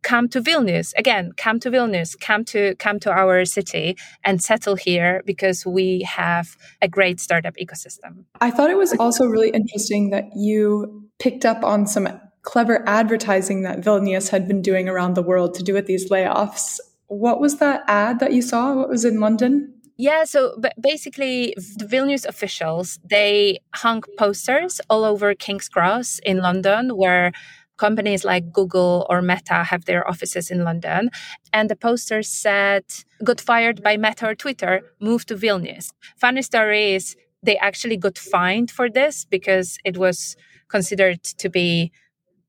come 0.04 0.28
to 0.30 0.42
Vilnius 0.42 0.94
again, 0.98 1.32
come 1.38 1.60
to 1.62 1.72
Vilnius, 1.72 2.20
come 2.20 2.46
to, 2.46 2.76
come 2.76 3.00
to 3.00 3.12
our 3.12 3.46
city 3.46 3.98
and 4.24 4.42
settle 4.42 4.76
here 4.76 5.24
because 5.26 5.66
we 5.66 6.02
have 6.02 6.56
a 6.82 6.88
great 6.88 7.20
startup 7.20 7.56
ecosystem. 7.56 8.26
I 8.42 8.52
thought 8.52 8.70
it 8.70 8.78
was 8.78 8.94
also 9.00 9.26
really 9.26 9.50
interesting 9.50 10.12
that 10.12 10.26
you 10.36 11.10
picked 11.20 11.46
up 11.46 11.64
on 11.64 11.88
some 11.88 12.08
clever 12.44 12.84
advertising 12.88 13.64
that 13.64 13.80
Vilnius 13.80 14.30
had 14.30 14.48
been 14.48 14.62
doing 14.62 14.90
around 14.90 15.16
the 15.16 15.24
world 15.24 15.54
to 15.56 15.64
do 15.64 15.74
with 15.74 15.88
these 15.88 16.10
layoffs. 16.10 16.80
What 17.08 17.40
was 17.40 17.58
that 17.58 17.84
ad 17.88 18.20
that 18.20 18.34
you 18.34 18.42
saw? 18.42 18.74
What 18.74 18.90
was 18.90 19.06
in 19.06 19.20
London? 19.20 19.74
Yeah, 19.96 20.24
so 20.24 20.60
basically, 20.82 21.54
the 21.78 21.86
Vilnius 21.86 22.26
officials 22.26 23.00
they 23.04 23.60
hung 23.76 24.02
posters 24.18 24.82
all 24.90 25.04
over 25.04 25.36
King's 25.36 25.70
Cross 25.70 26.20
in 26.26 26.40
London, 26.40 26.98
where 26.98 27.32
companies 27.78 28.24
like 28.24 28.52
Google 28.52 29.06
or 29.10 29.22
Meta 29.22 29.64
have 29.64 29.86
their 29.86 30.08
offices 30.08 30.52
in 30.52 30.64
London, 30.64 31.10
and 31.52 31.70
the 31.70 31.76
posters 31.76 32.30
said, 32.30 32.84
"Got 33.24 33.42
fired 33.42 33.84
by 33.84 33.98
Meta 33.98 34.28
or 34.28 34.36
Twitter, 34.36 34.82
move 35.00 35.26
to 35.26 35.36
Vilnius." 35.36 35.92
Funny 36.18 36.42
story 36.42 36.94
is 36.94 37.16
they 37.42 37.58
actually 37.58 37.98
got 37.98 38.18
fined 38.18 38.72
for 38.72 38.90
this 38.90 39.26
because 39.26 39.78
it 39.84 39.98
was 39.98 40.36
considered 40.70 41.24
to 41.24 41.50
be 41.50 41.92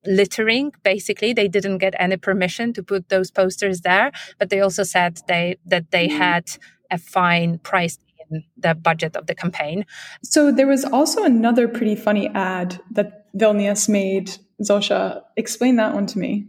littering 0.06 0.70
basically 0.82 1.32
they 1.32 1.48
didn't 1.48 1.78
get 1.78 1.94
any 1.98 2.18
permission 2.18 2.74
to 2.74 2.82
put 2.82 3.08
those 3.08 3.30
posters 3.30 3.80
there 3.80 4.12
but 4.38 4.50
they 4.50 4.60
also 4.60 4.82
said 4.82 5.18
they 5.28 5.56
that 5.64 5.90
they 5.92 6.06
mm. 6.08 6.18
had 6.18 6.44
a 6.90 6.98
fine 6.98 7.58
priced 7.58 8.00
in 8.30 8.44
the 8.56 8.74
budget 8.74 9.16
of 9.16 9.26
the 9.26 9.34
campaign. 9.34 9.84
So 10.22 10.50
there 10.50 10.66
was 10.66 10.84
also 10.84 11.24
another 11.24 11.68
pretty 11.68 11.96
funny 11.96 12.28
ad 12.28 12.80
that 12.92 13.32
Vilnius 13.34 13.88
made. 13.88 14.36
Zosia, 14.62 15.22
explain 15.36 15.76
that 15.76 15.94
one 15.94 16.06
to 16.06 16.18
me. 16.18 16.46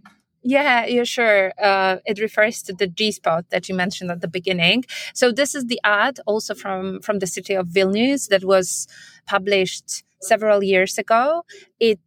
Yeah, 0.47 0.85
yeah, 0.85 1.03
sure. 1.05 1.53
Uh, 1.59 1.97
it 2.05 2.19
refers 2.19 2.61
to 2.63 2.73
the 2.73 2.85
G 2.85 3.11
spot 3.11 3.45
that 3.49 3.67
you 3.67 3.73
mentioned 3.73 4.11
at 4.11 4.21
the 4.21 4.27
beginning. 4.27 4.85
So 5.15 5.31
this 5.31 5.55
is 5.55 5.65
the 5.65 5.79
ad 5.83 6.19
also 6.27 6.53
from 6.53 7.01
from 7.01 7.17
the 7.17 7.25
city 7.25 7.55
of 7.55 7.67
Vilnius 7.67 8.27
that 8.29 8.45
was 8.45 8.87
published 9.25 10.03
several 10.21 10.63
years 10.63 10.99
ago. 10.99 11.43
It 11.79 11.99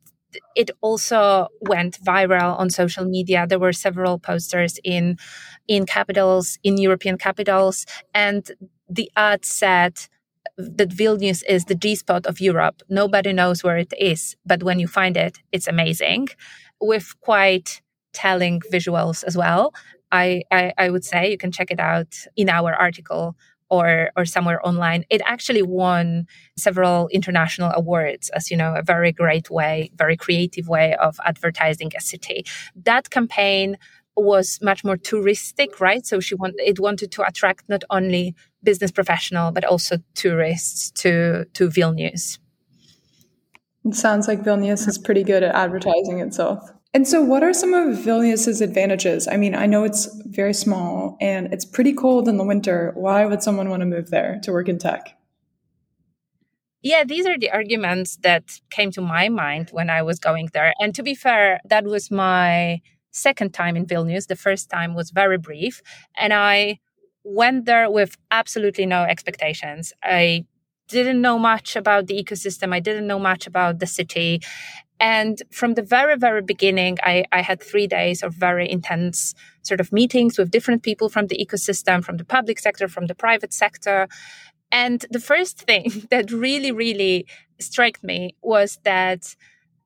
it 0.54 0.70
also 0.82 1.48
went 1.62 1.98
viral 2.00 2.56
on 2.58 2.70
social 2.70 3.04
media. 3.04 3.44
There 3.44 3.58
were 3.58 3.72
several 3.72 4.20
posters 4.20 4.78
in 4.84 5.16
in 5.66 5.84
capitals, 5.84 6.58
in 6.62 6.76
European 6.78 7.18
capitals, 7.18 7.86
and 8.14 8.48
the 8.88 9.10
ad 9.16 9.44
said 9.44 9.94
that 10.56 10.90
Vilnius 10.90 11.42
is 11.48 11.66
the 11.66 11.74
G 11.74 11.94
spot 11.94 12.26
of 12.26 12.40
Europe. 12.40 12.82
Nobody 12.88 13.32
knows 13.32 13.62
where 13.62 13.76
it 13.76 13.92
is, 13.98 14.36
but 14.46 14.62
when 14.62 14.78
you 14.78 14.88
find 14.88 15.16
it, 15.16 15.38
it's 15.52 15.66
amazing, 15.66 16.28
with 16.80 17.14
quite 17.20 17.80
telling 18.12 18.60
visuals 18.72 19.24
as 19.24 19.36
well. 19.36 19.74
I, 20.10 20.42
I, 20.50 20.72
I 20.78 20.90
would 20.90 21.04
say 21.04 21.30
you 21.30 21.38
can 21.38 21.52
check 21.52 21.70
it 21.70 21.80
out 21.80 22.16
in 22.36 22.48
our 22.48 22.74
article 22.74 23.36
or 23.70 24.10
or 24.16 24.24
somewhere 24.24 24.66
online 24.66 25.04
it 25.10 25.20
actually 25.26 25.62
won 25.62 26.26
several 26.56 27.08
international 27.08 27.70
awards 27.74 28.30
as 28.30 28.50
you 28.50 28.56
know 28.56 28.74
a 28.74 28.82
very 28.82 29.12
great 29.12 29.50
way 29.50 29.90
very 29.94 30.16
creative 30.16 30.68
way 30.68 30.94
of 30.96 31.18
advertising 31.24 31.90
a 31.96 32.00
city 32.00 32.44
that 32.74 33.10
campaign 33.10 33.76
was 34.22 34.58
much 34.62 34.84
more 34.84 34.96
touristic 34.96 35.80
right 35.80 36.06
so 36.06 36.20
she 36.20 36.34
want, 36.34 36.54
it 36.58 36.80
wanted 36.80 37.10
to 37.12 37.22
attract 37.22 37.68
not 37.68 37.84
only 37.90 38.34
business 38.62 38.90
professional 38.90 39.52
but 39.52 39.64
also 39.64 39.96
tourists 40.14 40.90
to 40.90 41.44
to 41.54 41.68
vilnius 41.68 42.38
it 43.84 43.94
sounds 43.94 44.28
like 44.28 44.40
vilnius 44.40 44.86
is 44.88 44.98
pretty 44.98 45.22
good 45.22 45.42
at 45.42 45.54
advertising 45.54 46.20
itself 46.20 46.70
and 46.94 47.06
so, 47.06 47.22
what 47.22 47.42
are 47.42 47.52
some 47.52 47.74
of 47.74 47.98
Vilnius's 47.98 48.62
advantages? 48.62 49.28
I 49.28 49.36
mean, 49.36 49.54
I 49.54 49.66
know 49.66 49.84
it's 49.84 50.08
very 50.24 50.54
small 50.54 51.18
and 51.20 51.52
it's 51.52 51.64
pretty 51.64 51.92
cold 51.92 52.28
in 52.28 52.38
the 52.38 52.44
winter. 52.44 52.92
Why 52.96 53.26
would 53.26 53.42
someone 53.42 53.68
want 53.68 53.80
to 53.80 53.86
move 53.86 54.10
there 54.10 54.40
to 54.42 54.52
work 54.52 54.68
in 54.68 54.78
tech? 54.78 55.14
Yeah, 56.80 57.04
these 57.04 57.26
are 57.26 57.38
the 57.38 57.50
arguments 57.50 58.18
that 58.22 58.44
came 58.70 58.90
to 58.92 59.02
my 59.02 59.28
mind 59.28 59.70
when 59.70 59.90
I 59.90 60.02
was 60.02 60.18
going 60.18 60.48
there. 60.54 60.72
And 60.80 60.94
to 60.94 61.02
be 61.02 61.14
fair, 61.14 61.60
that 61.68 61.84
was 61.84 62.10
my 62.10 62.80
second 63.10 63.54
time 63.54 63.76
in 63.76 63.86
Vilnius. 63.86 64.26
The 64.26 64.36
first 64.36 64.70
time 64.70 64.94
was 64.94 65.10
very 65.10 65.38
brief. 65.38 65.82
And 66.16 66.32
I 66.32 66.78
went 67.24 67.66
there 67.66 67.90
with 67.90 68.16
absolutely 68.30 68.86
no 68.86 69.04
expectations. 69.04 69.92
I 70.02 70.46
didn't 70.88 71.20
know 71.20 71.38
much 71.38 71.76
about 71.76 72.06
the 72.06 72.22
ecosystem. 72.22 72.72
I 72.72 72.80
didn't 72.80 73.06
know 73.06 73.18
much 73.18 73.46
about 73.46 73.78
the 73.78 73.86
city. 73.86 74.40
And 75.00 75.40
from 75.52 75.74
the 75.74 75.82
very, 75.82 76.16
very 76.16 76.42
beginning, 76.42 76.98
I, 77.02 77.24
I, 77.30 77.42
had 77.42 77.62
three 77.62 77.86
days 77.86 78.22
of 78.22 78.34
very 78.34 78.68
intense 78.68 79.34
sort 79.62 79.80
of 79.80 79.92
meetings 79.92 80.36
with 80.36 80.50
different 80.50 80.82
people 80.82 81.08
from 81.08 81.28
the 81.28 81.38
ecosystem, 81.38 82.02
from 82.02 82.16
the 82.16 82.24
public 82.24 82.58
sector, 82.58 82.88
from 82.88 83.06
the 83.06 83.14
private 83.14 83.52
sector. 83.52 84.08
And 84.72 85.04
the 85.10 85.20
first 85.20 85.60
thing 85.60 86.06
that 86.10 86.32
really, 86.32 86.72
really 86.72 87.26
struck 87.60 88.02
me 88.02 88.34
was 88.42 88.78
that 88.84 89.36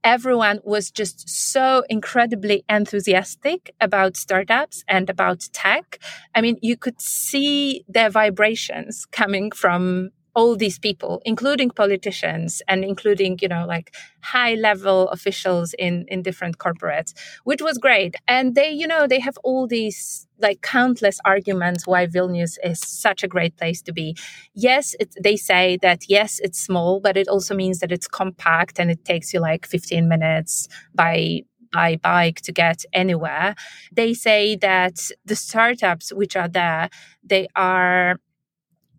everyone 0.05 0.61
was 0.65 0.91
just 0.91 1.29
so 1.29 1.85
incredibly 1.89 2.65
enthusiastic 2.69 3.75
about 3.81 4.17
startups 4.17 4.85
and 4.89 5.09
about 5.09 5.49
tech. 5.53 5.99
I 6.35 6.41
mean, 6.41 6.59
you 6.63 6.77
could 6.77 7.01
see 7.01 7.85
their 7.89 8.11
vibrations 8.11 9.07
coming 9.07 9.51
from 9.51 10.11
all 10.35 10.57
these 10.57 10.79
people, 10.79 11.21
including 11.25 11.71
politicians 11.71 12.63
and 12.69 12.85
including, 12.85 13.39
you 13.43 13.49
know, 13.49 13.67
like 13.67 13.95
high 14.23 14.55
level 14.55 15.09
officials 15.09 15.75
in, 15.79 16.07
in 16.09 16.23
different 16.23 16.59
corporates, 16.59 17.13
which 17.45 17.61
was 17.61 17.79
great. 17.79 18.15
And 18.27 18.55
they, 18.55 18.71
you 18.71 18.87
know, 18.87 19.07
they 19.07 19.21
have 19.21 19.37
all 19.45 19.67
these 19.67 20.27
like 20.41 20.63
countless 20.63 21.19
arguments 21.25 21.87
why 21.87 22.07
Vilnius 22.07 22.57
is 22.65 22.81
such 22.81 23.23
a 23.23 23.29
great 23.29 23.57
place 23.57 23.83
to 23.83 23.93
be. 23.93 24.17
Yes, 24.55 24.95
it, 24.99 25.15
they 25.23 25.37
say 25.37 25.79
that 25.83 26.09
yes, 26.09 26.41
it's 26.43 26.61
small, 26.61 27.01
but 27.01 27.17
it 27.17 27.29
also 27.29 27.55
means 27.55 27.81
that 27.81 27.93
it's 27.93 28.09
compact 28.09 28.79
and 28.79 28.91
it 28.91 29.05
takes 29.05 29.33
you 29.35 29.41
like 29.41 29.67
15 29.67 30.09
minutes 30.09 30.69
by 30.95 31.43
by 31.73 31.97
bike 31.97 32.43
to 32.43 32.53
get 32.53 32.85
anywhere. 32.93 33.55
They 33.91 34.13
say 34.15 34.57
that 34.57 35.09
the 35.25 35.35
startups 35.35 36.13
which 36.13 36.37
are 36.37 36.49
there, 36.49 36.91
they 37.25 37.49
are 37.57 38.19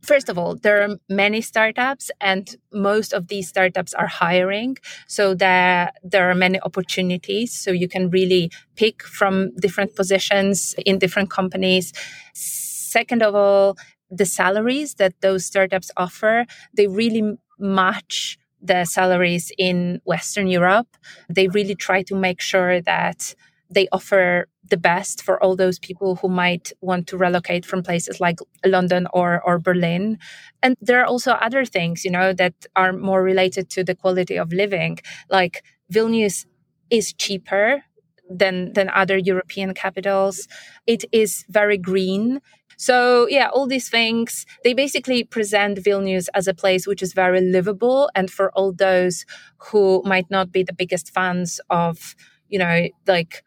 First 0.04 0.28
of 0.28 0.38
all, 0.38 0.56
there 0.56 0.84
are 0.84 0.98
many 1.08 1.40
startups, 1.42 2.12
and 2.20 2.56
most 2.74 3.14
of 3.14 3.30
these 3.30 3.48
startups 3.48 3.94
are 3.94 4.08
hiring. 4.08 4.78
So 5.08 5.34
there, 5.34 5.92
there 6.04 6.30
are 6.30 6.36
many 6.36 6.60
opportunities. 6.62 7.54
So 7.54 7.72
you 7.72 7.88
can 7.88 8.10
really 8.10 8.52
pick 8.76 9.02
from 9.04 9.56
different 9.56 9.96
positions 9.96 10.76
in 10.86 11.00
different 11.00 11.30
companies. 11.30 11.94
Second 12.34 13.24
of 13.24 13.34
all, 13.34 13.78
the 14.12 14.26
salaries 14.26 14.96
that 14.96 15.14
those 15.22 15.46
startups 15.46 15.90
offer, 15.96 16.46
they 16.76 16.88
really 16.88 17.38
match 17.58 18.38
the 18.62 18.86
salaries 18.86 19.52
in 19.58 20.02
Western 20.06 20.48
Europe. 20.48 20.88
They 21.30 21.48
really 21.48 21.76
try 21.76 22.04
to 22.04 22.16
make 22.16 22.42
sure 22.42 22.82
that 22.82 23.36
they 23.70 23.88
offer 23.92 24.48
the 24.70 24.78
best 24.78 25.22
for 25.22 25.42
all 25.44 25.56
those 25.56 25.80
people 25.80 26.16
who 26.16 26.30
might 26.30 26.72
want 26.82 27.08
to 27.08 27.18
relocate 27.18 27.66
from 27.66 27.84
places 27.84 28.20
like 28.20 28.40
London 28.66 29.08
or, 29.14 29.42
or 29.42 29.60
Berlin. 29.60 30.18
And 30.62 30.76
there 30.80 31.02
are 31.02 31.06
also 31.06 31.32
other 31.34 31.66
things, 31.66 32.06
you 32.06 32.12
know, 32.12 32.34
that 32.34 32.54
are 32.76 32.94
more 32.94 33.24
related 33.24 33.70
to 33.72 33.84
the 33.84 33.96
quality 33.96 34.38
of 34.38 34.54
living. 34.54 35.00
Like 35.30 35.64
Vilnius 35.92 36.46
is 36.90 37.14
cheaper 37.14 37.84
than, 38.30 38.74
than 38.74 38.90
other 38.90 39.18
European 39.18 39.74
capitals. 39.74 40.48
It 40.88 41.04
is 41.12 41.46
very 41.50 41.78
green. 41.78 42.40
So, 42.78 43.28
yeah, 43.30 43.50
all 43.50 43.68
these 43.68 43.90
things, 43.90 44.46
they 44.64 44.74
basically 44.74 45.24
present 45.24 45.78
Vilnius 45.78 46.28
as 46.34 46.48
a 46.48 46.54
place 46.54 46.88
which 46.88 47.04
is 47.04 47.14
very 47.14 47.42
livable. 47.42 48.10
And 48.16 48.32
for 48.32 48.52
all 48.52 48.72
those 48.72 49.26
who 49.58 50.02
might 50.06 50.30
not 50.30 50.52
be 50.52 50.64
the 50.64 50.74
biggest 50.74 51.14
fans 51.14 51.60
of, 51.70 52.16
you 52.50 52.60
know, 52.60 52.88
like 53.08 53.44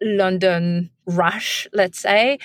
London 0.00 0.90
rush, 1.06 1.66
let's 1.72 1.98
say, 1.98 2.38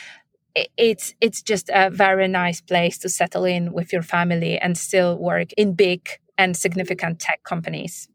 it's 0.77 1.13
it's 1.19 1.41
just 1.41 1.69
a 1.73 1.89
very 1.89 2.27
nice 2.27 2.61
place 2.61 2.97
to 2.99 3.09
settle 3.09 3.43
in 3.43 3.73
with 3.73 3.91
your 3.91 4.01
family 4.01 4.57
and 4.57 4.77
still 4.77 5.17
work 5.17 5.51
in 5.53 5.73
big 5.73 6.07
and 6.37 6.55
significant 6.55 7.19
tech 7.19 7.43
companies. 7.43 8.07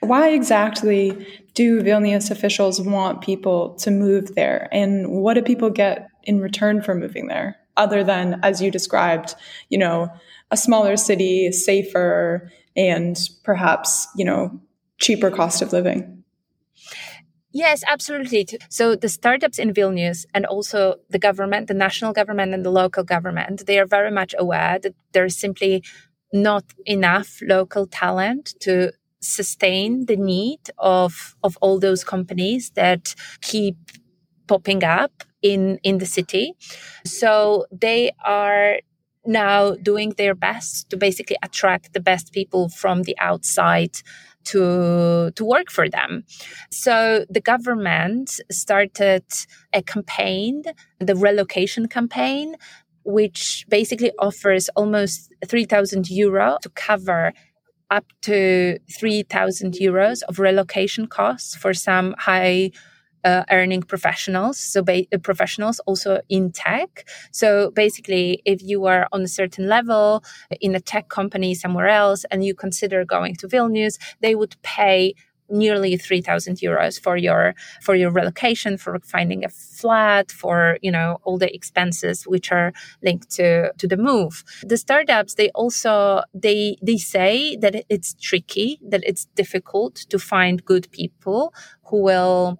Why 0.00 0.30
exactly 0.30 1.26
do 1.54 1.82
Vilnius 1.82 2.30
officials 2.30 2.80
want 2.80 3.22
people 3.22 3.74
to 3.76 3.90
move 3.90 4.34
there? 4.34 4.68
And 4.72 5.10
what 5.10 5.34
do 5.34 5.42
people 5.42 5.70
get 5.70 6.08
in 6.24 6.40
return 6.40 6.82
for 6.82 6.94
moving 6.94 7.28
there? 7.28 7.56
Other 7.76 8.04
than, 8.04 8.40
as 8.42 8.60
you 8.60 8.70
described, 8.70 9.34
you 9.68 9.78
know, 9.78 10.08
a 10.50 10.56
smaller 10.56 10.96
city, 10.96 11.50
safer, 11.52 12.50
and 12.76 13.18
perhaps, 13.42 14.06
you 14.16 14.24
know, 14.24 14.60
cheaper 14.98 15.30
cost 15.30 15.62
of 15.62 15.72
living. 15.72 16.24
Yes, 17.56 17.82
absolutely. 17.88 18.46
So 18.68 18.96
the 18.96 19.08
startups 19.08 19.58
in 19.58 19.72
Vilnius 19.72 20.26
and 20.34 20.44
also 20.44 20.96
the 21.08 21.18
government, 21.18 21.68
the 21.68 21.80
national 21.86 22.12
government 22.12 22.52
and 22.52 22.66
the 22.66 22.70
local 22.70 23.02
government, 23.02 23.66
they 23.66 23.78
are 23.78 23.86
very 23.86 24.10
much 24.10 24.34
aware 24.38 24.78
that 24.78 24.94
there's 25.12 25.38
simply 25.38 25.82
not 26.34 26.64
enough 26.84 27.38
local 27.40 27.86
talent 27.86 28.54
to 28.60 28.92
sustain 29.20 30.04
the 30.04 30.16
need 30.16 30.60
of 30.76 31.34
of 31.42 31.56
all 31.62 31.80
those 31.80 32.04
companies 32.04 32.72
that 32.74 33.14
keep 33.40 33.76
popping 34.46 34.84
up 34.84 35.24
in 35.40 35.78
in 35.82 35.96
the 35.96 36.06
city 36.06 36.52
so 37.04 37.64
they 37.72 38.10
are 38.24 38.76
now 39.24 39.74
doing 39.90 40.10
their 40.18 40.34
best 40.34 40.90
to 40.90 40.96
basically 40.96 41.36
attract 41.42 41.92
the 41.94 42.00
best 42.10 42.32
people 42.32 42.68
from 42.68 43.02
the 43.04 43.16
outside 43.18 43.94
to 44.46 45.30
to 45.34 45.44
work 45.44 45.70
for 45.70 45.88
them. 45.88 46.24
So 46.70 47.24
the 47.28 47.40
government 47.40 48.40
started 48.50 49.24
a 49.72 49.82
campaign, 49.82 50.62
the 51.00 51.16
relocation 51.16 51.88
campaign, 51.88 52.56
which 53.04 53.66
basically 53.68 54.12
offers 54.18 54.68
almost 54.76 55.32
3,000 55.46 56.10
euro 56.10 56.58
to 56.62 56.70
cover 56.70 57.32
up 57.90 58.04
to 58.22 58.78
3,000 58.98 59.74
euros 59.74 60.22
of 60.28 60.38
relocation 60.38 61.06
costs 61.06 61.54
for 61.54 61.72
some 61.72 62.14
high 62.18 62.70
uh, 63.26 63.44
earning 63.50 63.82
professionals. 63.82 64.58
So, 64.58 64.82
ba- 64.82 65.06
uh, 65.12 65.18
professionals 65.18 65.80
also 65.88 66.20
in 66.30 66.52
tech. 66.52 66.90
So, 67.32 67.72
basically, 67.72 68.42
if 68.46 68.62
you 68.62 68.86
are 68.86 69.08
on 69.12 69.22
a 69.22 69.28
certain 69.28 69.68
level 69.68 70.24
in 70.60 70.74
a 70.76 70.80
tech 70.80 71.08
company 71.10 71.54
somewhere 71.54 71.88
else 71.88 72.24
and 72.30 72.44
you 72.46 72.54
consider 72.54 73.04
going 73.04 73.34
to 73.36 73.48
Vilnius, 73.48 73.98
they 74.20 74.34
would 74.36 74.56
pay 74.62 75.14
nearly 75.48 75.96
3000 75.96 76.56
euros 76.58 77.00
for 77.00 77.16
your 77.16 77.54
for 77.82 77.94
your 77.94 78.10
relocation 78.10 78.76
for 78.76 78.98
finding 79.04 79.44
a 79.44 79.48
flat 79.48 80.32
for 80.32 80.78
you 80.82 80.90
know 80.90 81.18
all 81.24 81.38
the 81.38 81.54
expenses 81.54 82.24
which 82.26 82.50
are 82.52 82.72
linked 83.02 83.30
to 83.30 83.72
to 83.78 83.86
the 83.86 83.96
move 83.96 84.42
the 84.64 84.76
startups 84.76 85.34
they 85.34 85.48
also 85.50 86.22
they 86.34 86.76
they 86.82 86.96
say 86.96 87.56
that 87.56 87.84
it's 87.88 88.14
tricky 88.14 88.80
that 88.82 89.02
it's 89.06 89.26
difficult 89.36 89.94
to 90.10 90.18
find 90.18 90.64
good 90.64 90.90
people 90.90 91.54
who 91.84 92.02
will 92.02 92.58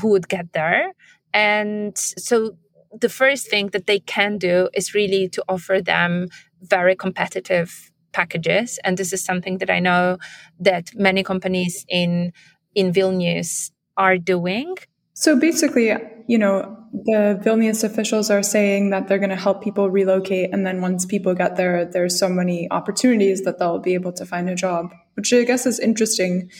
who 0.00 0.08
would 0.10 0.28
get 0.28 0.52
there 0.52 0.92
and 1.32 1.96
so 1.96 2.56
the 3.00 3.08
first 3.08 3.50
thing 3.50 3.68
that 3.68 3.86
they 3.86 3.98
can 3.98 4.38
do 4.38 4.68
is 4.72 4.94
really 4.94 5.28
to 5.30 5.44
offer 5.48 5.80
them 5.80 6.28
very 6.62 6.94
competitive 6.94 7.90
packages. 8.12 8.78
And 8.84 8.96
this 8.96 9.12
is 9.12 9.24
something 9.24 9.58
that 9.58 9.70
I 9.70 9.80
know 9.80 10.18
that 10.60 10.94
many 10.94 11.22
companies 11.22 11.84
in 11.88 12.32
in 12.74 12.92
Vilnius 12.92 13.70
are 13.96 14.16
doing. 14.16 14.76
So 15.12 15.38
basically, 15.38 15.92
you 16.26 16.38
know, 16.38 16.76
the 16.92 17.40
Vilnius 17.44 17.84
officials 17.84 18.30
are 18.30 18.42
saying 18.42 18.90
that 18.90 19.06
they're 19.06 19.18
going 19.18 19.30
to 19.30 19.36
help 19.36 19.62
people 19.62 19.90
relocate. 19.90 20.50
And 20.52 20.66
then 20.66 20.80
once 20.80 21.06
people 21.06 21.34
get 21.34 21.56
there, 21.56 21.84
there's 21.84 22.18
so 22.18 22.28
many 22.28 22.68
opportunities 22.70 23.42
that 23.42 23.58
they'll 23.58 23.78
be 23.78 23.94
able 23.94 24.12
to 24.14 24.26
find 24.26 24.48
a 24.48 24.54
job, 24.56 24.92
which 25.14 25.32
I 25.32 25.44
guess 25.44 25.66
is 25.66 25.78
interesting 25.78 26.50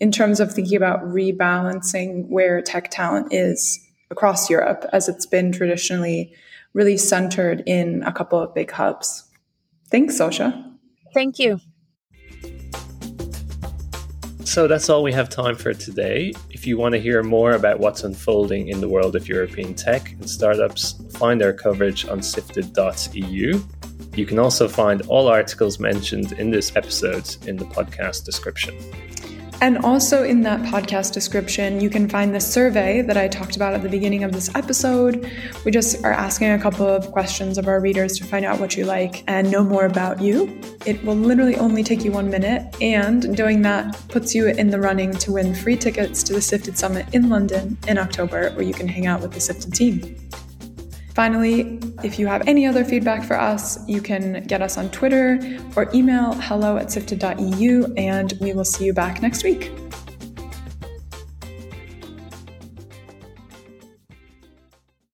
in 0.00 0.10
terms 0.10 0.40
of 0.40 0.52
thinking 0.52 0.76
about 0.76 1.00
rebalancing 1.02 2.28
where 2.28 2.60
tech 2.60 2.90
talent 2.90 3.32
is 3.32 3.80
across 4.10 4.50
Europe, 4.50 4.84
as 4.92 5.08
it's 5.08 5.26
been 5.26 5.52
traditionally 5.52 6.34
really 6.72 6.96
centered 6.96 7.62
in 7.66 8.02
a 8.02 8.12
couple 8.12 8.40
of 8.40 8.54
big 8.54 8.70
hubs. 8.70 9.24
Thanks, 9.90 10.18
Zosia. 10.18 10.72
Thank 11.12 11.38
you. 11.38 11.60
So 14.44 14.68
that's 14.68 14.88
all 14.88 15.02
we 15.02 15.12
have 15.12 15.28
time 15.30 15.56
for 15.56 15.72
today. 15.72 16.32
If 16.50 16.66
you 16.66 16.76
want 16.76 16.92
to 16.94 17.00
hear 17.00 17.22
more 17.22 17.52
about 17.52 17.80
what's 17.80 18.04
unfolding 18.04 18.68
in 18.68 18.80
the 18.80 18.88
world 18.88 19.16
of 19.16 19.26
European 19.28 19.74
tech 19.74 20.12
and 20.12 20.28
startups, 20.28 20.92
find 21.16 21.42
our 21.42 21.52
coverage 21.52 22.06
on 22.06 22.22
sifted.eu. 22.22 23.60
You 24.14 24.26
can 24.26 24.38
also 24.38 24.68
find 24.68 25.02
all 25.08 25.28
articles 25.28 25.80
mentioned 25.80 26.32
in 26.32 26.50
this 26.50 26.76
episode 26.76 27.36
in 27.46 27.56
the 27.56 27.64
podcast 27.64 28.24
description. 28.24 28.76
And 29.60 29.78
also 29.78 30.24
in 30.24 30.42
that 30.42 30.60
podcast 30.62 31.12
description, 31.12 31.80
you 31.80 31.88
can 31.88 32.08
find 32.08 32.34
the 32.34 32.40
survey 32.40 33.00
that 33.02 33.16
I 33.16 33.28
talked 33.28 33.56
about 33.56 33.72
at 33.72 33.82
the 33.82 33.88
beginning 33.88 34.22
of 34.22 34.32
this 34.32 34.54
episode. 34.54 35.30
We 35.64 35.70
just 35.70 36.04
are 36.04 36.12
asking 36.12 36.50
a 36.50 36.58
couple 36.58 36.86
of 36.86 37.10
questions 37.12 37.56
of 37.56 37.66
our 37.66 37.80
readers 37.80 38.18
to 38.18 38.24
find 38.24 38.44
out 38.44 38.60
what 38.60 38.76
you 38.76 38.84
like 38.84 39.24
and 39.26 39.50
know 39.50 39.64
more 39.64 39.86
about 39.86 40.20
you. 40.20 40.60
It 40.84 41.02
will 41.04 41.16
literally 41.16 41.56
only 41.56 41.82
take 41.82 42.04
you 42.04 42.12
one 42.12 42.28
minute, 42.28 42.76
and 42.82 43.34
doing 43.34 43.62
that 43.62 43.98
puts 44.08 44.34
you 44.34 44.48
in 44.48 44.68
the 44.68 44.80
running 44.80 45.12
to 45.12 45.32
win 45.32 45.54
free 45.54 45.76
tickets 45.76 46.22
to 46.24 46.34
the 46.34 46.42
Sifted 46.42 46.76
Summit 46.76 47.06
in 47.14 47.30
London 47.30 47.78
in 47.88 47.96
October, 47.96 48.50
where 48.50 48.64
you 48.64 48.74
can 48.74 48.86
hang 48.86 49.06
out 49.06 49.22
with 49.22 49.32
the 49.32 49.40
Sifted 49.40 49.72
team. 49.72 50.16
Finally, 51.14 51.78
if 52.02 52.18
you 52.18 52.26
have 52.26 52.46
any 52.48 52.66
other 52.66 52.84
feedback 52.84 53.22
for 53.22 53.38
us, 53.38 53.78
you 53.88 54.02
can 54.02 54.42
get 54.44 54.60
us 54.60 54.76
on 54.76 54.90
Twitter 54.90 55.38
or 55.76 55.88
email 55.94 56.34
hello 56.34 56.76
at 56.76 56.90
sifted.eu, 56.90 57.94
and 57.96 58.34
we 58.40 58.52
will 58.52 58.64
see 58.64 58.84
you 58.84 58.92
back 58.92 59.22
next 59.22 59.44
week. 59.44 59.70